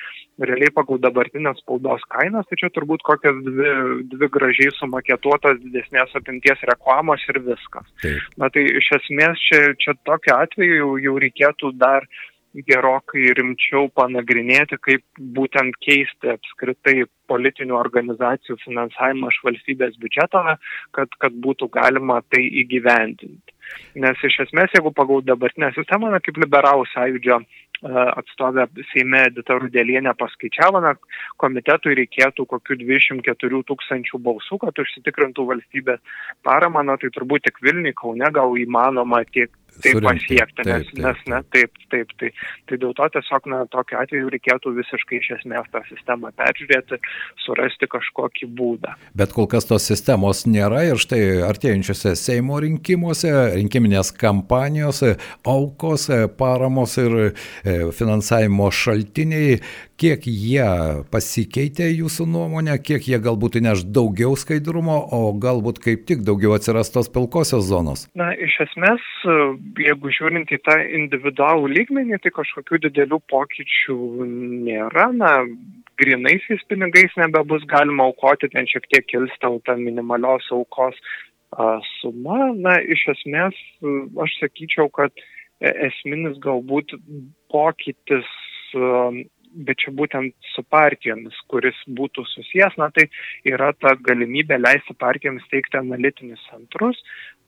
realiai 0.51 0.73
pagal 0.75 1.01
dabartinės 1.03 1.61
spaudos 1.63 2.05
kainas, 2.15 2.49
tai 2.49 2.61
čia 2.63 2.73
turbūt 2.75 3.05
kokias 3.07 3.39
dvi, 3.47 3.75
dvi 4.15 4.31
gražiai 4.37 4.75
sumakėtuotos 4.79 5.61
didesnės 5.65 6.17
apimties 6.19 6.67
reklamos 6.71 7.25
ir 7.29 7.43
viskas. 7.47 7.87
Taip. 8.03 8.35
Na 8.41 8.51
tai 8.53 8.67
iš 8.81 8.91
esmės 9.01 9.47
čia, 9.49 9.63
čia 9.83 9.97
tokiu 10.09 10.37
atveju 10.39 10.83
jau, 10.83 10.91
jau 11.07 11.17
reikėtų 11.27 11.75
dar 11.81 12.09
gerokai 12.67 13.31
rimčiau 13.39 13.89
panagrinėti, 13.95 14.79
kaip 14.83 15.05
būtent 15.37 15.77
keisti 15.85 16.33
apskritai 16.33 17.05
politinių 17.31 17.77
organizacijų 17.79 18.59
finansavimą 18.65 19.31
iš 19.31 19.39
valstybės 19.47 19.99
biudžeto, 20.03 20.43
kad, 20.97 21.15
kad 21.23 21.37
būtų 21.47 21.71
galima 21.77 22.21
tai 22.33 22.43
įgyvendinti. 22.65 23.55
Nes 24.03 24.25
iš 24.27 24.41
esmės, 24.47 24.73
jeigu 24.75 24.91
pagal 24.95 25.23
dabartinę 25.23 25.71
sistemą, 25.77 26.11
na, 26.11 26.19
kaip 26.25 26.41
liberalų 26.43 26.89
sąjūdžio 26.91 27.39
atstovė 27.83 28.67
Seime 28.91 29.25
Edita 29.29 29.57
Rudelienė 29.59 30.13
paskaičiavo, 30.21 30.83
na, 30.85 30.95
komitetui 31.41 31.97
reikėtų 31.99 32.47
kokių 32.51 32.77
24 32.83 33.63
tūkstančių 33.71 34.21
balsų, 34.27 34.61
kad 34.65 34.83
užsitikrintų 34.85 35.47
valstybės 35.53 36.03
paramą, 36.47 36.85
na, 36.87 36.99
tai 37.01 37.13
turbūt 37.15 37.49
tik 37.49 37.63
Vilniui, 37.65 37.97
Kaune 37.97 38.31
gal 38.37 38.57
įmanoma 38.61 39.25
tiek 39.33 39.53
tai 39.83 39.95
pasiekti, 40.03 40.65
nes, 40.67 40.85
taip, 40.85 40.91
taip. 40.91 41.05
nes 41.05 41.21
ne, 41.31 41.41
taip, 41.55 41.79
taip, 41.93 42.13
tai, 42.21 42.31
tai 42.69 42.79
dėl 42.83 42.93
to 42.97 43.07
tiesiog, 43.15 43.47
na, 43.51 43.61
tokiu 43.71 43.99
atveju 44.01 44.31
reikėtų 44.35 44.73
visiškai 44.77 45.21
iš 45.21 45.31
esmės 45.39 45.69
tą 45.73 45.83
sistemą 45.89 46.33
peržiūrėti, 46.39 46.99
surasti 47.45 47.89
kažkokį 47.91 48.51
būdą. 48.59 48.95
Bet 49.17 49.35
kol 49.37 49.49
kas 49.51 49.69
tos 49.69 49.87
sistemos 49.89 50.45
nėra 50.49 50.83
ir 50.91 51.01
štai 51.01 51.23
artėjančiose 51.47 52.15
Seimo 52.19 52.61
rinkimuose, 52.63 53.33
rinkiminės 53.57 54.13
kampanijos, 54.21 55.03
aukos, 55.49 56.09
paramos 56.41 56.97
ir 57.01 57.19
finansavimo 57.97 58.69
šaltiniai, 58.75 59.59
kiek 60.01 60.25
jie 60.27 60.67
pasikeitė 61.13 61.91
jūsų 61.91 62.27
nuomonė, 62.33 62.79
kiek 62.83 63.09
jie 63.11 63.21
galbūt 63.23 63.61
įneš 63.61 63.85
daugiau 63.97 64.37
skaidrumo, 64.39 64.99
o 65.13 65.33
galbūt 65.45 65.81
kaip 65.85 66.07
tik 66.09 66.25
daugiau 66.27 66.55
atsiras 66.57 66.93
tos 66.95 67.11
pilkosios 67.13 67.67
zonos? 67.69 68.07
Na, 68.19 68.31
iš 68.35 68.57
esmės, 68.67 69.05
jeigu 69.81 70.15
žiūrint 70.17 70.53
į 70.53 70.61
tą 70.67 70.79
individualų 71.03 71.73
lygmenį, 71.77 72.21
tai 72.25 72.35
kažkokių 72.37 72.85
didelių 72.87 73.21
pokyčių 73.33 73.99
nėra. 74.69 75.11
Na, 75.17 75.35
grinaisiais 76.01 76.63
pinigais 76.69 77.13
nebebus 77.21 77.67
galima 77.69 78.09
aukoti, 78.09 78.49
ten 78.53 78.69
šiek 78.71 78.87
tiek 78.89 79.05
kilstelta 79.11 79.77
minimalios 79.77 80.49
aukos 80.55 80.97
suma. 81.99 82.53
Na, 82.55 82.79
iš 82.81 83.05
esmės, 83.17 83.59
aš 84.25 84.37
sakyčiau, 84.41 84.89
kad 84.95 85.13
e, 85.13 85.40
esminis 85.61 86.39
galbūt 86.43 86.97
pokytis 87.53 88.29
bet 89.51 89.81
čia 89.83 89.93
būtent 89.97 90.35
su 90.55 90.63
partijomis, 90.71 91.35
kuris 91.51 91.79
būtų 91.99 92.25
susijęs, 92.31 92.77
na 92.79 92.91
tai 92.95 93.09
yra 93.49 93.73
ta 93.75 93.97
galimybė 93.99 94.61
leisti 94.61 94.95
partijoms 94.95 95.47
teikti 95.51 95.81
analitinius 95.81 96.43
centrus. 96.51 97.01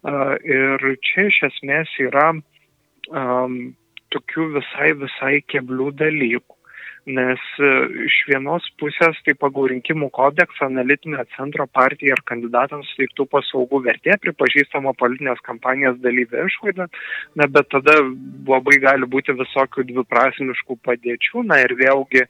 Ir 0.02 0.82
čia 1.06 1.28
iš 1.30 1.38
esmės 1.50 1.92
yra 2.02 2.32
um, 2.34 3.54
tokių 4.10 4.48
visai, 4.58 4.90
visai 4.98 5.36
keblių 5.46 5.92
dalykų 6.00 6.58
nes 7.06 7.40
e, 7.58 7.70
iš 8.06 8.16
vienos 8.28 8.66
pusės 8.78 9.18
tai 9.26 9.34
pagal 9.38 9.70
rinkimų 9.72 10.08
kodeksą 10.14 10.68
analitinio 10.68 11.24
centro 11.36 11.66
partijai 11.66 12.14
ar 12.16 12.22
kandidatams 12.30 12.90
suteiktų 12.92 13.26
paslaugų 13.32 13.82
vertė 13.88 14.18
pripažįstama 14.22 14.94
politinės 15.00 15.42
kampanijos 15.46 15.98
dalyvė 16.04 16.46
išvaida, 16.46 16.86
na 17.34 17.48
bet 17.50 17.70
tada 17.74 17.98
labai 18.02 18.78
gali 18.84 19.08
būti 19.16 19.34
visokių 19.38 19.86
dviprasmiškų 19.90 20.78
padėčių, 20.86 21.46
na 21.50 21.62
ir 21.64 21.74
vėlgi 21.78 22.26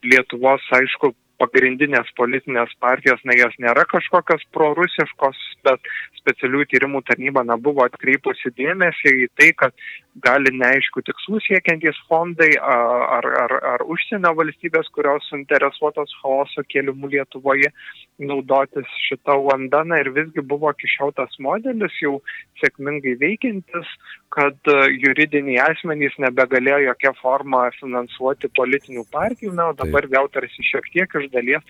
Lietuvos, 0.00 0.64
aišku, 0.72 1.10
pagrindinės 1.40 2.10
politinės 2.18 2.72
partijos, 2.84 3.20
na, 3.24 3.36
jos 3.38 3.56
nėra 3.62 3.86
kažkokios 3.88 4.44
prorusiškos, 4.56 5.40
bet 5.64 5.90
specialių 6.20 6.66
tyrimų 6.72 7.02
tarnyba 7.08 7.44
na, 7.48 7.56
buvo 7.56 7.86
atkreipusi 7.86 8.52
dėmesį 8.58 9.14
į 9.24 9.28
tai, 9.40 9.50
kad 9.62 9.86
gali 10.24 10.52
neaišku 10.56 11.02
tikslų 11.06 11.40
siekiantys 11.46 11.98
fondai 12.10 12.50
ar, 12.60 13.26
ar, 13.42 13.54
ar 13.72 13.84
užsienio 13.94 14.32
valstybės, 14.38 14.90
kurios 14.94 15.26
suinteresuotos 15.30 16.12
chaoso 16.20 16.64
kėlimu 16.72 17.10
Lietuvoje, 17.12 17.72
naudotis 18.20 18.88
šitą 19.06 19.38
vandaną 19.46 20.00
ir 20.02 20.12
visgi 20.16 20.44
buvo 20.52 20.72
iki 20.74 20.90
šiol 20.94 21.14
tas 21.16 21.36
modelis 21.42 21.96
jau 22.02 22.18
sėkmingai 22.60 23.16
veikiantis, 23.22 23.94
kad 24.34 24.72
juridiniai 25.04 25.58
asmenys 25.70 26.16
nebegalėjo 26.22 26.84
jokia 26.90 27.14
forma 27.22 27.64
finansuoti 27.78 28.52
politinių 28.56 29.06
partijų, 29.12 29.56
na, 29.56 29.70
o 29.72 29.78
dabar 29.78 30.06
vėl 30.12 30.30
tarsi 30.34 30.66
šiek 30.72 30.92
tiek 30.94 31.18
iš 31.22 31.30
dalies 31.34 31.64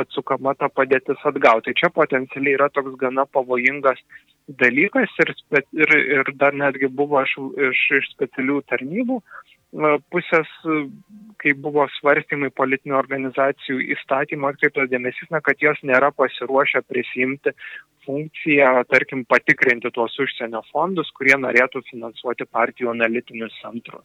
atsukama 0.00 0.54
ta 0.54 0.68
padėtis 0.68 1.22
atgal. 1.28 1.62
Tai 1.64 1.74
čia 1.80 1.90
potencialiai 1.94 2.56
yra 2.58 2.68
toks 2.74 2.96
gana 3.00 3.26
pavojingas 3.26 4.00
dalykas 4.62 5.12
ir, 5.24 5.34
ir, 5.74 5.96
ir 6.18 6.32
dar 6.40 6.54
netgi 6.54 6.90
buvo 7.00 7.22
iš, 7.26 7.36
iš, 7.70 7.84
iš 8.00 8.10
specialių 8.14 8.60
tarnybų 8.70 9.20
pusės, 10.12 10.50
kai 11.42 11.54
buvo 11.66 11.86
svarstymai 11.98 12.52
politinių 12.56 12.96
organizacijų 12.98 13.82
įstatymo 13.96 14.52
atkreiptas 14.52 14.90
dėmesys, 14.92 15.28
na, 15.34 15.42
kad 15.44 15.60
jos 15.62 15.82
nėra 15.86 16.12
pasiruošę 16.16 16.84
prisimti 16.88 17.54
funkciją, 18.06 18.84
tarkim, 18.90 19.24
patikrinti 19.28 19.90
tuos 19.94 20.14
užsienio 20.22 20.62
fondus, 20.70 21.10
kurie 21.18 21.34
norėtų 21.42 21.82
finansuoti 21.90 22.46
partijų 22.54 22.92
analitinius 22.94 23.54
centrus. 23.60 24.04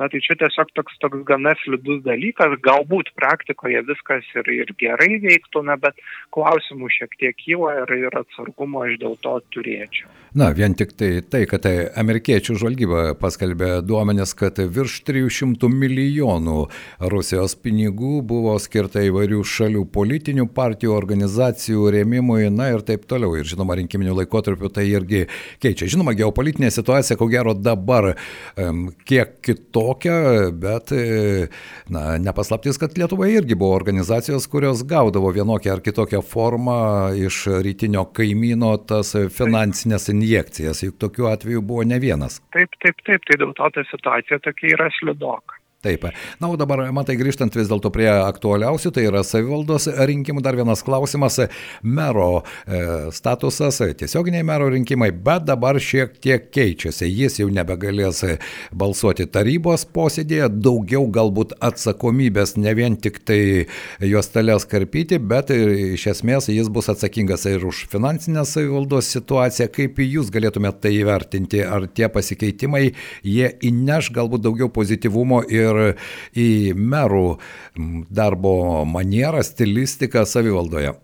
Na 0.00 0.10
tai 0.12 0.20
čia 0.24 0.36
tiesiog 0.42 0.72
toks, 0.76 0.98
toks 1.02 1.24
gana 1.28 1.54
slidus 1.62 2.02
dalykas, 2.04 2.58
galbūt 2.64 3.14
praktikoje 3.18 3.82
viskas 3.88 4.28
ir, 4.36 4.52
ir 4.52 4.72
gerai 4.80 5.16
veiktų, 5.24 5.64
na, 5.70 5.78
bet 5.80 5.98
klausimų 6.36 6.92
šiek 6.98 7.16
tiek 7.20 7.40
kyla 7.40 7.74
ir, 7.82 7.94
ir 8.08 8.20
atsargumo 8.20 8.84
aš 8.86 8.98
dėl 9.02 9.16
to 9.24 9.36
turėčiau. 9.56 10.12
Na, 10.38 10.50
vien 10.52 10.76
tik 10.76 10.92
tai, 10.98 11.10
tai 11.24 11.46
kad 11.48 11.64
tai 11.64 11.88
amerikiečių 11.98 12.58
žvalgyba 12.60 13.04
paskelbė 13.20 13.78
duomenis, 13.88 14.36
kad 14.36 14.60
virš 14.60 15.00
300 15.08 15.72
milijonų 15.72 16.67
Rusijos 17.00 17.56
pinigų 17.62 18.22
buvo 18.28 18.54
skirta 18.62 19.02
įvairių 19.06 19.42
šalių 19.46 19.84
politinių 19.94 20.48
partijų, 20.54 20.94
organizacijų 20.96 21.88
rėmimui, 21.94 22.48
na 22.54 22.70
ir 22.74 22.84
taip 22.86 23.06
toliau 23.10 23.36
ir 23.38 23.48
žinoma 23.48 23.78
rinkiminiu 23.78 24.16
laikotarpiu 24.18 24.70
tai 24.72 24.88
irgi 24.90 25.24
keičia. 25.62 25.88
Žinoma, 25.94 26.14
geopolitinė 26.18 26.70
situacija 26.74 27.18
ko 27.18 27.28
gero 27.30 27.54
dabar 27.56 28.12
kiek 29.08 29.38
kitokia, 29.44 30.18
bet 30.52 30.92
e, 30.96 31.48
na, 31.92 32.16
nepaslaptis, 32.22 32.78
kad 32.80 32.96
Lietuvoje 32.98 33.38
irgi 33.38 33.56
buvo 33.58 33.76
organizacijos, 33.76 34.48
kurios 34.50 34.84
gaudavo 34.88 35.30
vienokią 35.34 35.76
ar 35.76 35.84
kitokią 35.84 36.22
formą 36.24 36.78
iš 37.18 37.44
rytinio 37.64 38.04
kaimyno 38.16 38.74
tas 38.88 39.14
finansinės 39.34 40.10
injekcijas, 40.12 40.82
juk 40.86 40.98
tokių 41.02 41.30
atvejų 41.32 41.64
buvo 41.64 41.86
ne 41.88 42.00
vienas. 42.02 42.40
Taip, 42.56 42.74
taip, 42.82 43.00
taip, 43.06 43.24
tai 43.28 43.40
dėl 43.40 43.54
to 43.58 43.70
ta 43.74 43.86
situacija 43.92 44.40
tokia 44.44 44.74
yra 44.76 44.90
slidoka. 44.98 45.58
Taip. 45.78 46.08
Na, 46.40 46.48
o 46.50 46.56
dabar, 46.58 46.80
matai, 46.90 47.14
grįžtant 47.14 47.54
vis 47.54 47.68
dėlto 47.70 47.92
prie 47.94 48.08
aktualiausių, 48.10 48.90
tai 48.90 49.04
yra 49.06 49.20
savivaldos 49.22 49.84
rinkimų. 49.86 50.40
Dar 50.42 50.56
vienas 50.58 50.80
klausimas- 50.82 51.36
mero 51.98 52.42
e, 52.66 52.80
statusas, 53.14 53.78
tiesioginiai 54.00 54.42
mero 54.42 54.66
rinkimai, 54.74 55.12
bet 55.12 55.44
dabar 55.46 55.78
šiek 55.78 56.18
tiek 56.18 56.48
keičiasi. 56.50 57.06
Jis 57.06 57.38
jau 57.38 57.46
nebegalės 57.54 58.24
balsuoti 58.74 59.28
tarybos 59.30 59.84
posėdėje, 59.86 60.48
daugiau 60.50 61.06
galbūt 61.06 61.54
atsakomybės, 61.62 62.56
ne 62.58 62.74
vien 62.74 62.96
tik 62.96 63.22
tai 63.24 63.68
jos 64.00 64.32
talės 64.34 64.66
karpyti, 64.66 65.22
bet 65.22 65.54
iš 65.54 66.08
esmės 66.10 66.50
jis 66.50 66.66
bus 66.68 66.88
atsakingas 66.90 67.46
ir 67.46 67.62
už 67.62 67.86
finansinę 67.86 68.42
savivaldos 68.44 69.12
situaciją. 69.14 69.70
Kaip 69.70 70.02
jūs 70.02 70.34
galėtumėte 70.34 70.88
tai 70.88 70.96
įvertinti? 70.98 71.62
Ar 71.62 71.86
tie 71.86 72.08
pasikeitimai, 72.10 72.94
jie 73.22 73.54
įneš 73.62 74.10
galbūt 74.10 74.42
daugiau 74.42 74.68
pozityvumo 74.74 75.44
ir 75.46 75.67
ir 75.68 75.80
į 76.38 76.48
merų 76.74 77.38
darbo 78.10 78.84
manierą, 78.88 79.44
stilistiką 79.46 80.24
savivaldoje? 80.28 80.94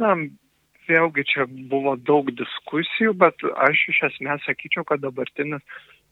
Na, 0.00 0.16
vėlgi 0.88 1.26
čia 1.28 1.46
buvo 1.70 1.96
daug 1.96 2.30
diskusijų, 2.34 3.14
bet 3.20 3.46
aš 3.68 3.86
iš 3.92 4.04
esmės 4.10 4.44
sakyčiau, 4.48 4.86
kad 4.88 5.02
dabartinis 5.04 5.64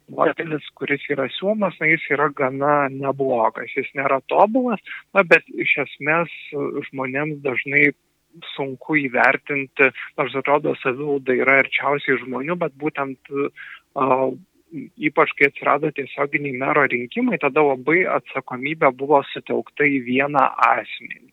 modelis, 0.08 0.64
kuris 0.78 1.04
yra 1.12 1.28
siūlomas, 1.36 1.76
na, 1.80 1.88
jis 1.92 2.04
yra 2.14 2.28
gana 2.36 2.88
neblogas, 2.92 3.72
jis 3.76 3.88
nėra 3.98 4.20
tobulas, 4.32 4.80
na, 5.16 5.24
bet 5.24 5.48
iš 5.52 5.74
esmės 5.84 6.32
žmonėms 6.88 7.42
dažnai 7.44 7.90
sunku 8.54 8.98
įvertinti, 9.00 9.90
nors 10.18 10.36
atrodo 10.38 10.74
savivalda 10.82 11.34
yra 11.42 11.58
arčiausiai 11.64 12.20
žmonių, 12.22 12.58
bet 12.60 12.76
būtent 12.80 13.32
uh, 13.32 13.48
ypač 15.08 15.32
kai 15.38 15.48
atsirado 15.48 15.90
tiesioginiai 15.96 16.58
mero 16.60 16.84
rinkimai, 16.92 17.40
tada 17.42 17.64
labai 17.64 18.04
atsakomybė 18.18 18.92
buvo 19.00 19.22
sutelkta 19.32 19.88
į 19.88 20.02
vieną 20.08 20.44
asmenį. 20.68 21.32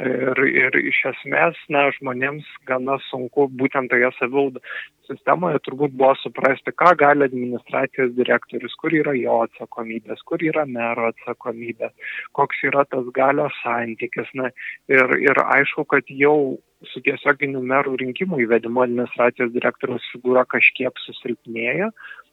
Ir, 0.00 0.38
ir 0.48 0.76
iš 0.80 0.98
esmės, 1.10 1.58
na, 1.68 1.82
žmonėms 1.92 2.46
gana 2.64 2.94
sunku 3.10 3.44
būtent 3.60 3.90
toje 3.92 4.08
savivaldo 4.16 4.62
sistemoje 5.04 5.60
turbūt 5.66 5.92
buvo 6.00 6.14
suprasti, 6.22 6.72
ką 6.72 6.94
gali 6.96 7.26
administracijos 7.26 8.14
direktorius, 8.16 8.72
kur 8.80 8.94
yra 8.96 9.12
jo 9.18 9.42
atsakomybės, 9.44 10.22
kur 10.24 10.40
yra 10.40 10.64
mero 10.64 11.10
atsakomybė, 11.10 11.90
koks 12.38 12.64
yra 12.70 12.86
tas 12.88 13.10
galios 13.18 13.58
santykis. 13.60 14.32
Na, 14.38 14.48
ir, 14.88 15.12
ir 15.20 15.42
aišku, 15.44 15.84
kad 15.92 16.08
jau 16.08 16.56
su 16.88 17.04
tiesioginiu 17.04 17.60
merų 17.60 17.98
rinkimų 18.00 18.40
įvedimu 18.46 18.86
administracijos 18.86 19.52
direktoriaus 19.52 20.08
figūra 20.14 20.46
kažkiek 20.48 21.04
susilpnėjo, 21.04 21.92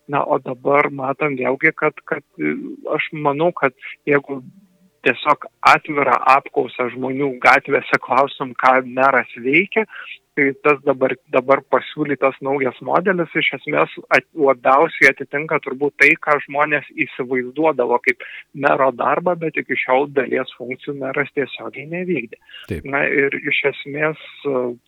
Na, 0.10 0.24
o 0.26 0.40
dabar 0.42 0.88
matom 0.90 1.36
vėlgi, 1.38 1.70
kad, 1.78 2.00
kad 2.10 2.24
aš 2.96 3.10
manau, 3.14 3.52
kad 3.54 3.76
jeigu 4.10 4.40
tiesiog 5.08 5.48
atvirą 5.74 6.16
apklausą 6.36 6.90
žmonių 6.96 7.34
gatvėse 7.44 8.00
klausom, 8.04 8.54
ką 8.60 8.80
meras 8.86 9.32
veikia, 9.38 9.86
tai 10.40 10.54
tas 10.64 10.80
dabar, 10.86 11.14
dabar 11.34 11.62
pasiūlytas 11.74 12.38
naujas 12.46 12.78
modelis 12.86 13.32
iš 13.36 13.52
esmės 13.60 13.92
at, 14.16 14.26
labiausiai 14.48 15.12
atitinka 15.12 15.60
turbūt 15.66 15.96
tai, 16.00 16.12
ką 16.24 16.38
žmonės 16.46 16.88
įsivaizduodavo 17.06 18.00
kaip 18.06 18.24
mero 18.54 18.90
darbą, 18.96 19.36
bet 19.42 19.58
iki 19.60 19.78
šiol 19.80 20.08
dalies 20.16 20.52
funkcijų 20.58 20.96
meras 21.02 21.32
tiesiogiai 21.36 21.88
nevykdė. 21.92 22.40
Taip. 22.72 22.88
Na 22.94 23.04
ir 23.08 23.36
iš 23.42 23.62
esmės 23.74 24.22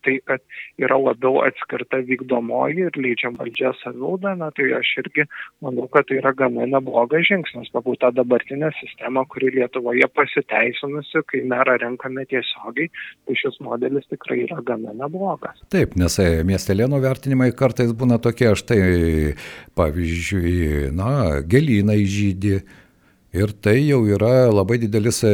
tai, 0.06 0.18
kad 0.30 0.44
yra 0.82 1.00
labiau 1.02 1.42
atskirta 1.48 2.02
vykdomoji 2.08 2.88
ir 2.88 3.02
leidžiam 3.02 3.36
valdžia 3.40 3.74
savivalda, 3.82 4.36
na 4.40 4.52
tai 4.56 4.72
aš 4.80 4.94
irgi 5.04 5.28
manau, 5.64 5.90
kad 5.92 6.08
tai 6.10 6.22
yra 6.22 6.34
gana 6.38 6.68
neblogas 6.70 7.28
žingsnis, 7.28 7.72
pabūt 7.76 8.04
tą 8.06 8.14
dabartinę 8.22 8.72
sistemą, 8.80 9.26
kuri 9.32 9.52
Lietuvoje 9.58 10.08
pasiteisinusi, 10.16 11.26
kai 11.28 11.44
merą 11.48 11.76
renkame 11.82 12.26
tiesiogiai, 12.32 12.92
tai 13.28 13.40
šis 13.40 13.60
modelis 13.66 14.08
tikrai 14.12 14.44
yra 14.46 14.62
gana 14.66 14.96
neblogas 14.96 15.41
blogas. 15.42 15.64
Taip, 15.72 15.96
nes 16.00 16.18
e, 16.22 16.28
miestelėnų 16.48 17.02
vertinimai 17.04 17.52
kartais 17.58 17.92
būna 17.98 18.20
tokie, 18.22 18.52
štai 18.60 18.82
pavyzdžiui, 19.78 20.92
na, 20.96 21.42
gelynai 21.42 22.02
žydį. 22.06 22.62
Ir 23.32 23.54
tai 23.64 23.78
jau 23.88 24.02
yra 24.12 24.50
labai 24.52 24.76
didelis 24.76 25.22
e, 25.24 25.30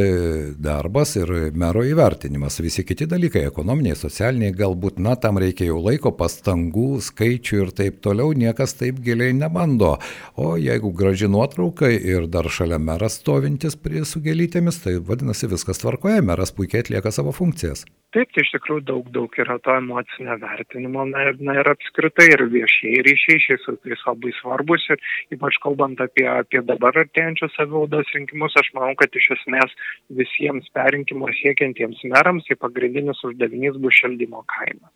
darbas 0.54 1.16
ir 1.18 1.32
mero 1.58 1.82
įvertinimas. 1.82 2.60
Visi 2.62 2.84
kiti 2.86 3.08
dalykai, 3.10 3.42
ekonominiai, 3.48 3.96
socialiniai, 3.98 4.54
galbūt, 4.54 5.00
na, 5.02 5.16
tam 5.18 5.40
reikia 5.42 5.66
jau 5.66 5.80
laiko, 5.82 6.12
pastangų, 6.14 7.00
skaičių 7.02 7.58
ir 7.64 7.74
taip 7.74 7.98
toliau, 8.06 8.30
niekas 8.38 8.78
taip 8.78 9.02
giliai 9.02 9.34
nebando. 9.34 9.96
O 10.38 10.52
jeigu 10.54 10.94
graži 10.94 11.26
nuotrauka 11.26 11.90
ir 11.90 12.30
dar 12.30 12.46
šalia 12.46 12.78
meras 12.78 13.18
stovintis 13.18 13.74
prie 13.74 14.06
su 14.06 14.22
gelytėmis, 14.22 14.78
tai 14.84 15.00
vadinasi 15.02 15.50
viskas 15.50 15.82
tvarkoje, 15.82 16.22
meras 16.22 16.54
puikiai 16.54 16.86
atlieka 16.86 17.10
savo 17.10 17.34
funkcijas. 17.34 17.82
Taip, 18.14 18.30
tai 18.32 18.40
iš 18.40 18.54
tikrųjų 18.54 18.86
daug, 18.88 19.10
daug 19.12 19.34
yra 19.42 19.58
to 19.60 19.74
emocinio 19.74 20.38
vertinimo, 20.40 21.02
na 21.10 21.26
ir, 21.28 21.42
na, 21.44 21.58
ir 21.60 21.68
apskritai 21.68 22.30
ir 22.30 22.46
viešieji 22.54 23.02
ryšiai 23.04 23.42
šiais 23.42 23.66
laikais 23.68 24.06
labai 24.06 24.32
svarbus 24.38 24.86
ir 24.94 25.02
ypač 25.34 25.58
kalbant 25.60 26.00
apie, 26.00 26.24
apie 26.30 26.62
dabar 26.64 26.96
artėjančius 27.02 27.52
savivaldos 27.58 27.87
rinkimus, 28.14 28.56
aš 28.60 28.70
manau, 28.76 28.94
kad 29.00 29.14
iš 29.16 29.30
esmės 29.38 29.74
visiems 30.20 30.68
perinkimo 30.76 31.30
siekiantiems 31.40 32.04
merams 32.12 32.46
tai 32.48 32.56
pagrindinis 32.60 33.24
uždavinys 33.24 33.80
bus 33.82 33.96
šildymo 34.02 34.44
kaina. 34.54 34.92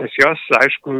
Nes 0.00 0.16
jos, 0.18 0.42
aišku, 0.58 0.94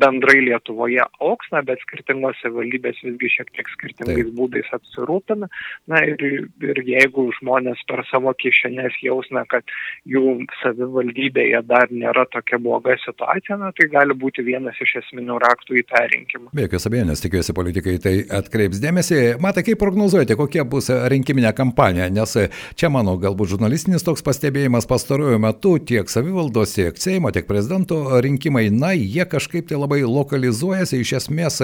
bendrai 0.00 0.38
Lietuvoje 0.44 1.02
auks, 1.22 1.50
na, 1.54 1.62
bet 1.66 1.82
skirtingos 1.84 2.38
savivaldybės 2.42 3.00
visgi 3.04 3.30
šiek 3.36 3.52
tiek 3.56 3.70
skirtingais 3.74 4.26
Taip. 4.26 4.34
būdais 4.38 4.70
apsirūpina. 4.76 5.48
Na 5.90 6.02
ir, 6.08 6.24
ir 6.64 6.82
jeigu 6.86 7.28
žmonės 7.38 7.82
per 7.90 8.02
savo 8.10 8.32
kišenės 8.40 8.98
jausna, 9.04 9.44
kad 9.50 9.66
jų 10.08 10.46
savivaldybėje 10.60 11.62
dar 11.68 11.92
nėra 11.92 12.26
tokia 12.32 12.60
bloga 12.62 12.96
situacija, 13.04 13.58
na, 13.60 13.72
tai 13.76 13.88
gali 13.92 14.16
būti 14.16 14.44
vienas 14.46 14.78
iš 14.82 14.96
esminių 15.04 15.38
raktų 15.42 15.80
į 15.80 15.84
tą 15.90 16.04
rinkimą. 16.14 16.50
Be 16.56 16.66
jokios 16.66 16.88
abejonės, 16.90 17.24
tikiuosi, 17.24 17.56
politikai 17.56 17.96
tai 18.02 18.14
atkreips 18.40 18.82
dėmesį. 18.82 19.20
Matai, 19.42 19.64
kaip 19.66 19.80
prognozuojate, 19.80 20.36
kokia 20.38 20.66
bus 20.68 20.90
rinkiminė 21.12 21.52
kampanija, 21.56 22.10
nes 22.12 22.36
čia 22.78 22.90
mano 22.92 23.16
galbūt 23.20 23.54
žurnalistinis 23.54 24.04
toks 24.06 24.24
pastebėjimas 24.26 24.88
pastaruoju 24.90 25.40
metu 25.42 25.76
tiek 25.78 26.10
savivaldos, 26.10 26.74
tiek 26.76 26.98
Seimo, 27.00 27.32
tiek 27.34 27.46
prezidento 27.48 28.02
rinkimai, 28.24 28.66
na, 28.74 28.92
jie 28.96 29.24
kažkaip 29.28 29.68
tai 29.70 29.78
labai 29.78 30.02
lokalizuojasi, 30.02 31.00
iš 31.00 31.12
esmės 31.20 31.60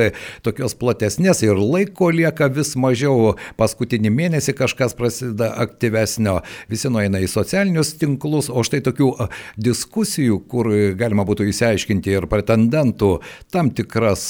tokios 0.47 0.77
platesnės 0.79 1.43
ir 1.45 1.59
laiko 1.59 2.11
lieka 2.15 2.49
vis 2.53 2.75
mažiau. 2.79 3.35
Paskutinį 3.59 4.13
mėnesį 4.13 4.55
kažkas 4.59 4.97
prasideda 4.99 5.51
aktyvesnio, 5.65 6.39
visi 6.71 6.91
nueina 6.93 7.21
į 7.23 7.31
socialinius 7.31 7.95
tinklus, 8.01 8.51
o 8.51 8.63
štai 8.67 8.83
tokių 8.87 9.11
diskusijų, 9.59 10.41
kur 10.51 10.71
galima 10.99 11.27
būtų 11.29 11.49
įsiaiškinti 11.51 12.15
ir 12.15 12.29
pretendentų 12.31 13.13
tam 13.53 13.73
tikras 13.75 14.29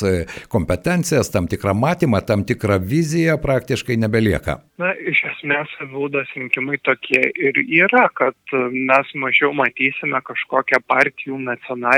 kompetencijas, 0.52 1.31
tam 1.35 1.48
tikrą 1.50 1.74
matymą, 1.76 2.22
tam 2.26 2.44
tikrą 2.48 2.79
viziją 2.83 3.38
praktiškai 3.42 3.98
nebelieka. 4.00 4.61
Na, 4.81 4.92
iš 4.92 5.22
esmės, 5.31 5.70
savivaldos 5.79 6.31
rinkimai 6.37 6.76
tokie 6.85 7.22
ir 7.33 7.59
yra, 7.64 8.07
kad 8.16 8.37
mes 8.72 9.12
mažiau 9.16 9.52
matysime 9.57 10.20
kažkokią 10.26 10.83
partijų 10.88 11.38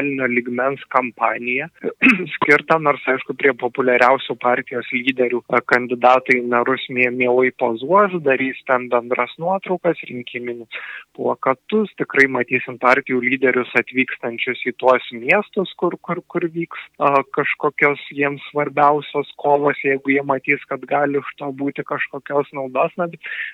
nacionalinio 0.08 0.26
ligmens 0.26 0.80
kampaniją, 0.88 1.68
skirtą, 2.36 2.78
nors 2.80 3.02
aišku, 3.06 3.34
prie 3.38 3.52
populiariausių 3.58 4.36
partijos 4.40 4.86
lyderių 4.92 5.42
kandidatai 5.66 6.40
narus 6.46 6.86
mielai 6.88 7.50
pozuos, 7.58 8.12
darys 8.22 8.56
ten 8.66 8.88
bendras 8.88 9.30
nuotraukas, 9.38 9.98
rinkiminius 10.08 10.68
plakatus, 11.16 11.90
tikrai 11.98 12.28
matysim 12.28 12.78
partijų 12.78 13.20
lyderius 13.20 13.70
atvykstančius 13.78 14.62
į 14.66 14.74
tuos 14.78 15.02
miestus, 15.12 15.72
kur, 15.76 15.96
kur, 16.00 16.22
kur 16.26 16.46
vyks 16.46 16.78
a, 16.98 17.22
kažkokios 17.34 18.00
jiems 18.12 18.42
svarbiausios 18.50 19.30
kovos, 19.36 19.78
jeigu 19.84 20.14
jie 20.14 20.22
matys, 20.22 20.62
kad 20.68 20.80
gali 20.88 21.18
už 21.18 21.28
to 21.38 21.50
būti 21.52 21.84
kažkokios 21.84 22.50
naudos 22.54 22.94
na, 22.96 23.08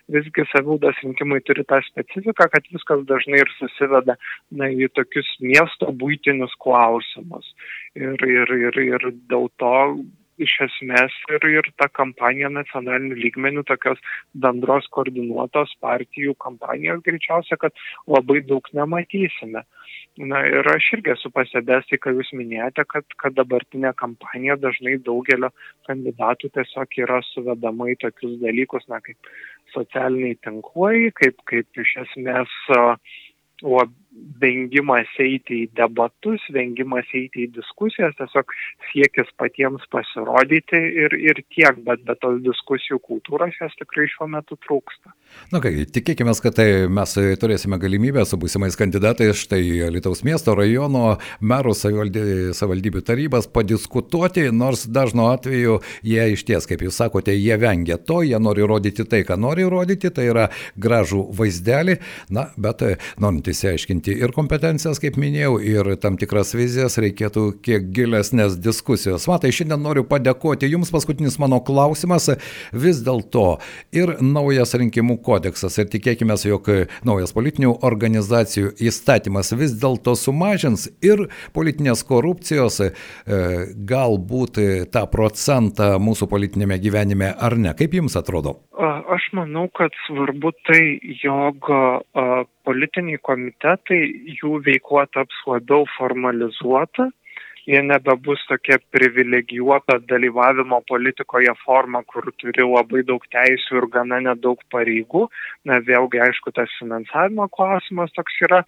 visgi 0.08 0.46
savivaldos 0.52 1.00
rinkimai 1.02 1.40
turi 1.44 1.64
tą 1.64 1.80
specifiką, 1.88 2.48
kad 2.52 2.68
viskas 2.72 3.04
dažnai 3.08 3.42
ir 3.42 3.50
susiveda 3.58 4.18
na, 4.50 4.68
į 4.68 4.90
tokius 4.94 5.28
miesto 5.40 5.90
būtinius 5.94 6.43
klausimus. 6.64 7.48
Ir, 7.94 8.18
ir, 8.26 8.52
ir, 8.68 8.82
ir 8.84 9.08
dėl 9.30 9.48
to 9.62 9.78
iš 10.42 10.54
esmės 10.66 11.14
ir, 11.30 11.44
ir 11.46 11.68
ta 11.78 11.88
kampanija 11.92 12.50
nacionaliniu 12.52 13.16
lygmeniu, 13.18 13.62
tokios 13.66 14.00
bendros 14.34 14.86
koordinuotos 14.94 15.74
partijų 15.84 16.34
kampanijos 16.42 17.02
greičiausia, 17.06 17.58
kad 17.60 17.74
labai 18.10 18.40
daug 18.48 18.66
nematysime. 18.74 19.64
Na 20.30 20.44
ir 20.46 20.66
aš 20.70 20.92
irgi 20.94 21.10
esu 21.14 21.30
pasėdęs, 21.34 21.88
tai 21.90 21.98
ką 22.02 22.14
jūs 22.14 22.30
minėjote, 22.38 22.84
kad, 22.90 23.06
kad 23.18 23.34
dabartinė 23.38 23.94
kampanija 23.98 24.54
dažnai 24.62 24.96
daugelio 25.02 25.50
kandidatų 25.88 26.52
tiesiog 26.54 26.98
yra 27.02 27.20
suvedama 27.32 27.90
į 27.90 27.98
tokius 28.04 28.38
dalykus, 28.42 28.86
na 28.90 29.00
kaip 29.02 29.30
socialiniai 29.74 30.38
tinklai, 30.46 31.10
kaip, 31.18 31.42
kaip 31.50 31.82
iš 31.82 31.96
esmės 32.06 32.58
o 33.62 33.82
vengimas 34.40 35.10
eiti 35.22 35.64
į 35.64 35.68
debatus, 35.78 36.42
vengimas 36.54 37.08
eiti 37.16 37.44
į 37.44 37.50
diskusijas, 37.56 38.14
tiesiog 38.18 38.52
siekis 38.90 39.30
patiems 39.40 39.84
pasirodyti 39.92 40.78
ir, 41.04 41.16
ir 41.18 41.40
tiek, 41.54 41.78
bet 41.86 42.04
be 42.06 42.16
tos 42.22 42.40
diskusijų 42.44 43.00
kultūros 43.04 43.56
jas 43.60 43.74
tikrai 43.80 44.06
šiuo 44.12 44.28
metu 44.30 44.58
trūksta. 44.66 45.14
Na 45.50 45.60
ką, 45.62 45.72
tikėkime, 45.94 46.34
kad 46.42 46.56
tai 46.58 46.66
mes 46.92 47.14
turėsime 47.42 47.78
galimybę 47.82 48.22
su 48.28 48.38
būsimais 48.40 48.78
kandidatais 48.78 49.40
štai 49.40 49.62
Lietuvos 49.94 50.22
miesto 50.26 50.54
rajono 50.58 51.16
merų 51.42 51.74
savivaldybių 51.74 53.02
tarybas 53.06 53.48
padiskutuoti, 53.50 54.46
nors 54.54 54.86
dažnu 54.86 55.26
atveju 55.32 55.80
jie 56.06 56.28
iš 56.36 56.46
ties, 56.46 56.68
kaip 56.70 56.84
jūs 56.86 57.00
sakote, 57.02 57.34
jie 57.34 57.58
vengia 57.60 57.98
to, 57.98 58.20
jie 58.26 58.38
nori 58.38 58.66
rodyti 58.66 59.06
tai, 59.08 59.24
ką 59.26 59.38
nori 59.40 59.66
rodyti, 59.66 60.12
tai 60.14 60.28
yra 60.30 60.48
gražų 60.78 61.26
vaizdelį, 61.34 61.98
na, 62.34 62.48
bet 62.60 62.84
norint 63.22 63.50
įsiaiškinti 63.50 64.03
ir 64.12 64.32
kompetencijas, 64.36 65.00
kaip 65.02 65.16
minėjau, 65.20 65.56
ir 65.64 65.88
tam 66.02 66.18
tikras 66.20 66.52
vizijas, 66.56 66.98
reikėtų 67.00 67.46
kiek 67.64 67.88
gilesnės 67.94 68.58
diskusijos. 68.60 69.26
Matai, 69.30 69.52
šiandien 69.54 69.80
noriu 69.82 70.04
padėkoti 70.08 70.68
Jums, 70.68 70.92
paskutinis 70.94 71.38
mano 71.42 71.60
klausimas, 71.64 72.28
vis 72.72 73.00
dėlto 73.06 73.58
ir 73.96 74.16
naujas 74.24 74.74
rinkimų 74.80 75.18
kodeksas 75.24 75.78
ir 75.80 75.88
tikėkime, 75.92 76.36
jog 76.44 76.68
naujas 77.06 77.32
politinių 77.36 77.76
organizacijų 77.86 78.74
įstatymas 78.84 79.54
vis 79.56 79.76
dėlto 79.80 80.16
sumažins 80.18 80.88
ir 81.04 81.28
politinės 81.56 82.04
korupcijos 82.08 82.80
e, 82.84 82.90
galbūt 83.88 84.60
tą 84.92 85.06
procentą 85.12 85.94
mūsų 86.02 86.28
politinėme 86.30 86.78
gyvenime 86.82 87.32
ar 87.32 87.56
ne. 87.58 87.72
Kaip 87.78 87.96
Jums 87.96 88.18
atrodo? 88.20 88.58
Aš 89.14 89.28
manau, 89.36 89.68
kad 89.76 89.94
svarbu 90.06 90.50
tai, 90.66 90.98
jog 91.22 91.68
politiniai 92.68 93.20
komitetai, 93.28 94.00
jų 94.40 94.60
veikla 94.68 95.06
taps 95.16 95.42
labiau 95.50 95.88
formalizuota 95.98 97.10
jie 97.66 97.82
nebebus 97.82 98.40
tokia 98.48 98.78
privilegijuota 98.92 99.98
dalyvavimo 100.08 100.80
politikoje 100.88 101.54
forma, 101.64 102.02
kur 102.12 102.28
turi 102.40 102.66
labai 102.66 103.02
daug 103.08 103.24
teisų 103.32 103.78
ir 103.80 103.86
gana 103.94 104.20
nedaug 104.26 104.60
pareigų. 104.72 105.26
Na, 105.68 105.80
vėlgi, 105.88 106.20
aišku, 106.26 106.52
tas 106.56 106.72
finansavimo 106.80 107.48
klausimas 107.56 108.12
toks 108.16 108.36
yra 108.44 108.62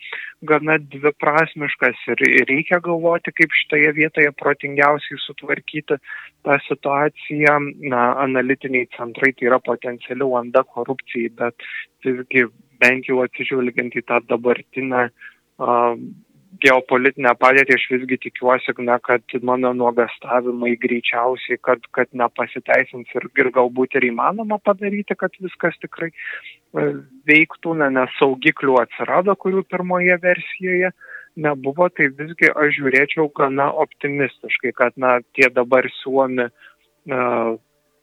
gana 0.48 0.78
dviprasmiškas 0.80 2.06
ir 2.14 2.24
reikia 2.48 2.80
galvoti, 2.84 3.34
kaip 3.36 3.56
šitoje 3.60 3.92
vietoje 4.00 4.32
protingiausiai 4.40 5.20
sutvarkyti 5.26 6.00
tą 6.46 6.60
situaciją. 6.68 7.58
Na, 7.92 8.06
analitiniai 8.24 8.88
centrai 8.96 9.34
tai 9.36 9.50
yra 9.50 9.60
potencialių 9.60 10.32
landa 10.38 10.64
korupcijai, 10.64 11.34
bet 11.36 11.68
visgi 12.06 12.46
bent 12.82 13.08
jau 13.10 13.22
atsižvelgiant 13.24 13.96
į 13.96 14.04
tą 14.08 14.22
dabartinę 14.30 15.08
geopolitinę 16.62 17.32
padėtį 17.40 17.74
aš 17.76 17.84
visgi 17.92 18.18
tikiuosi, 18.26 18.72
na, 18.86 18.98
kad 19.02 19.22
mano 19.44 19.72
nuogastavimai 19.76 20.74
greičiausiai, 20.80 21.58
kad, 21.62 21.84
kad 21.96 22.08
nepasiteisins 22.16 23.10
ir, 23.16 23.28
ir 23.40 23.50
galbūt 23.54 23.98
ir 23.98 24.08
įmanoma 24.10 24.58
padaryti, 24.64 25.16
kad 25.18 25.36
viskas 25.42 25.76
tikrai 25.82 26.10
e, 26.12 26.86
veiktų, 27.28 27.76
na, 27.82 27.90
nes 27.98 28.14
saugiklių 28.20 28.78
atsirado, 28.84 29.36
kurių 29.36 29.66
pirmoje 29.68 30.16
versijoje 30.22 30.92
nebuvo, 31.36 31.90
tai 31.92 32.08
visgi 32.16 32.48
aš 32.52 32.78
žiūrėčiau 32.78 33.28
gana 33.36 33.68
optimistiškai, 33.84 34.72
kad, 34.76 34.96
na, 35.00 35.18
tie 35.36 35.50
dabar 35.52 35.88
suomi 36.00 36.48
uh, 36.48 37.56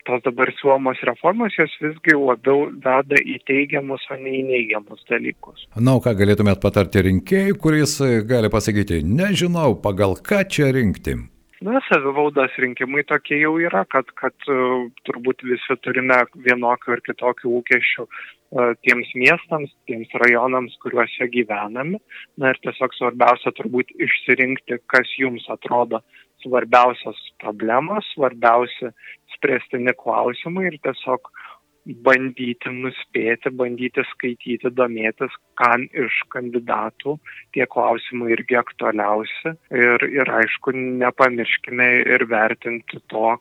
tos 0.08 0.24
dabar 0.26 0.52
siūlomos 0.60 1.02
reformos 1.10 1.56
jos 1.58 1.74
visgi 1.82 2.16
labiau 2.18 2.70
veda 2.86 3.20
į 3.20 3.39
teigiamus, 3.50 4.06
o 4.12 4.20
ne 4.20 4.38
į 4.39 4.46
neigiamus 4.52 5.04
dalykus. 5.10 5.68
Na, 5.76 5.98
o 5.98 6.04
ką 6.04 6.16
galėtumėt 6.20 6.63
patarti 6.63 7.06
rinkėjui, 7.08 7.60
kuris 7.60 8.00
gali 8.30 8.52
pasakyti, 8.54 9.04
nežinau, 9.08 9.74
pagal 9.84 10.18
ką 10.24 10.44
čia 10.50 10.72
rinkti? 10.76 11.20
Na, 11.63 11.80
savivaldos 11.88 12.56
rinkimai 12.60 13.06
tokie 13.08 13.38
jau 13.39 13.54
yra, 13.62 13.86
kad, 13.88 14.10
kad 14.20 14.36
uh, 14.52 14.89
turbūt 15.08 15.46
visi 15.48 15.78
turime 15.86 16.18
vienokių 16.36 16.98
ir 16.98 17.02
kitokių 17.06 17.54
lūkesčių 17.54 18.04
uh, 18.04 18.74
tiems 18.84 19.13
miestams, 19.16 19.72
tiems 19.88 20.12
rajonams, 20.26 20.76
kuriuose 20.84 21.30
gyvename. 21.32 22.02
Na 22.42 22.52
ir 22.52 22.60
tiesiog 22.66 22.98
svarbiausia 22.98 23.56
turbūt 23.56 23.96
išsirinkti, 23.96 24.82
kas 24.92 25.16
jums 25.22 25.48
atrodo 25.56 26.02
svarbiausios 26.44 27.22
problemos, 27.39 28.12
svarbiausi 28.12 28.92
spręstini 29.43 29.93
klausimai 29.99 30.69
ir 30.71 30.79
tiesiog 30.88 31.27
bandyti 32.08 32.71
nuspėti, 32.71 33.51
bandyti 33.60 34.03
skaityti, 34.13 34.71
domėtis, 34.71 35.34
kam 35.60 35.84
iš 35.91 36.21
kandidatų 36.32 37.17
tie 37.56 37.67
klausimai 37.67 38.32
irgi 38.38 38.56
aktualiausi. 38.56 39.56
Ir, 39.75 40.06
ir 40.08 40.32
aišku, 40.32 40.71
nepamirškime 41.03 41.89
ir 42.15 42.23
vertinti 42.32 43.01
to, 43.12 43.34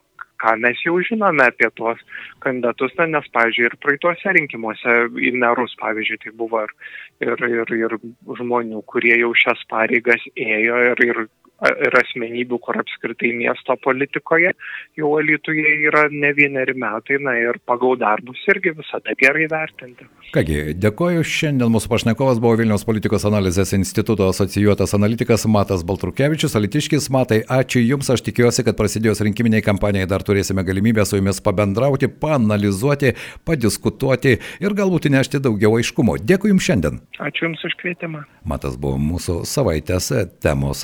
ką 0.43 0.57
mes 0.59 0.81
jau 0.83 0.97
žinome 1.07 1.45
apie 1.45 1.69
tuos 1.77 2.01
kandidatus, 2.43 2.91
na, 2.99 3.07
nes, 3.15 3.29
pavyzdžiui, 3.35 3.69
ir 3.69 3.77
praeituose 3.79 4.35
rinkimuose 4.35 4.97
į 5.23 5.31
merus, 5.39 5.77
pavyzdžiui, 5.79 6.19
tai 6.25 6.35
buvo 6.35 6.65
ir, 6.65 6.75
ir, 7.23 7.45
ir, 7.47 7.73
ir 7.79 7.95
žmonių, 8.41 8.83
kurie 8.91 9.15
jau 9.21 9.31
šias 9.39 9.63
pareigas 9.71 10.27
ėjo 10.35 10.83
ir, 10.91 11.05
ir 11.07 11.23
ir 11.63 11.95
asmenybių, 11.99 12.57
kur 12.63 12.79
apskritai 12.81 13.31
miesto 13.37 13.75
politikoje 13.83 14.51
jau 14.99 15.11
Lietuvoje 15.23 15.75
yra 15.87 16.07
ne 16.11 16.33
vieneri 16.35 16.75
metai, 16.77 17.19
na 17.23 17.35
ir 17.39 17.59
pagal 17.67 17.95
darbus 18.01 18.41
irgi 18.51 18.73
visada 18.75 19.15
gerai 19.19 19.47
vertinti. 19.51 20.07
Kągi, 20.33 20.73
dėkoju. 20.81 21.23
Šiandien 21.27 21.71
mūsų 21.71 21.91
pašnekovas 21.91 22.41
buvo 22.43 22.57
Vilniaus 22.59 22.85
politikos 22.87 23.25
analizės 23.29 23.73
instituto 23.77 24.27
asocijuotas 24.31 24.95
analitikas 24.97 25.45
Matas 25.45 25.85
Baltrukevičius. 25.87 26.57
Alitiškis, 26.57 27.09
Matai, 27.13 27.43
ačiū 27.45 27.83
Jums. 27.83 28.09
Aš 28.13 28.25
tikiuosi, 28.25 28.65
kad 28.65 28.77
prasidėjus 28.79 29.23
rinkiminiai 29.27 29.63
kampanijai 29.65 30.09
dar 30.09 30.25
turėsime 30.25 30.65
galimybę 30.65 31.05
su 31.05 31.19
Jumis 31.19 31.41
pabendrauti, 31.43 32.09
panalizuoti, 32.09 33.13
padiskutuoti 33.47 34.35
ir 34.63 34.77
galbūt 34.79 35.07
įnešti 35.11 35.43
daugiau 35.43 35.77
aiškumo. 35.77 36.17
Dėkui 36.19 36.51
Jums 36.51 36.67
šiandien. 36.67 36.99
Ačiū 37.21 37.47
Jums 37.47 37.63
už 37.69 37.77
kvietimą. 37.83 38.25
Matas 38.49 38.75
buvo 38.79 38.97
mūsų 38.99 39.43
savaitės 39.47 40.09
temos 40.43 40.83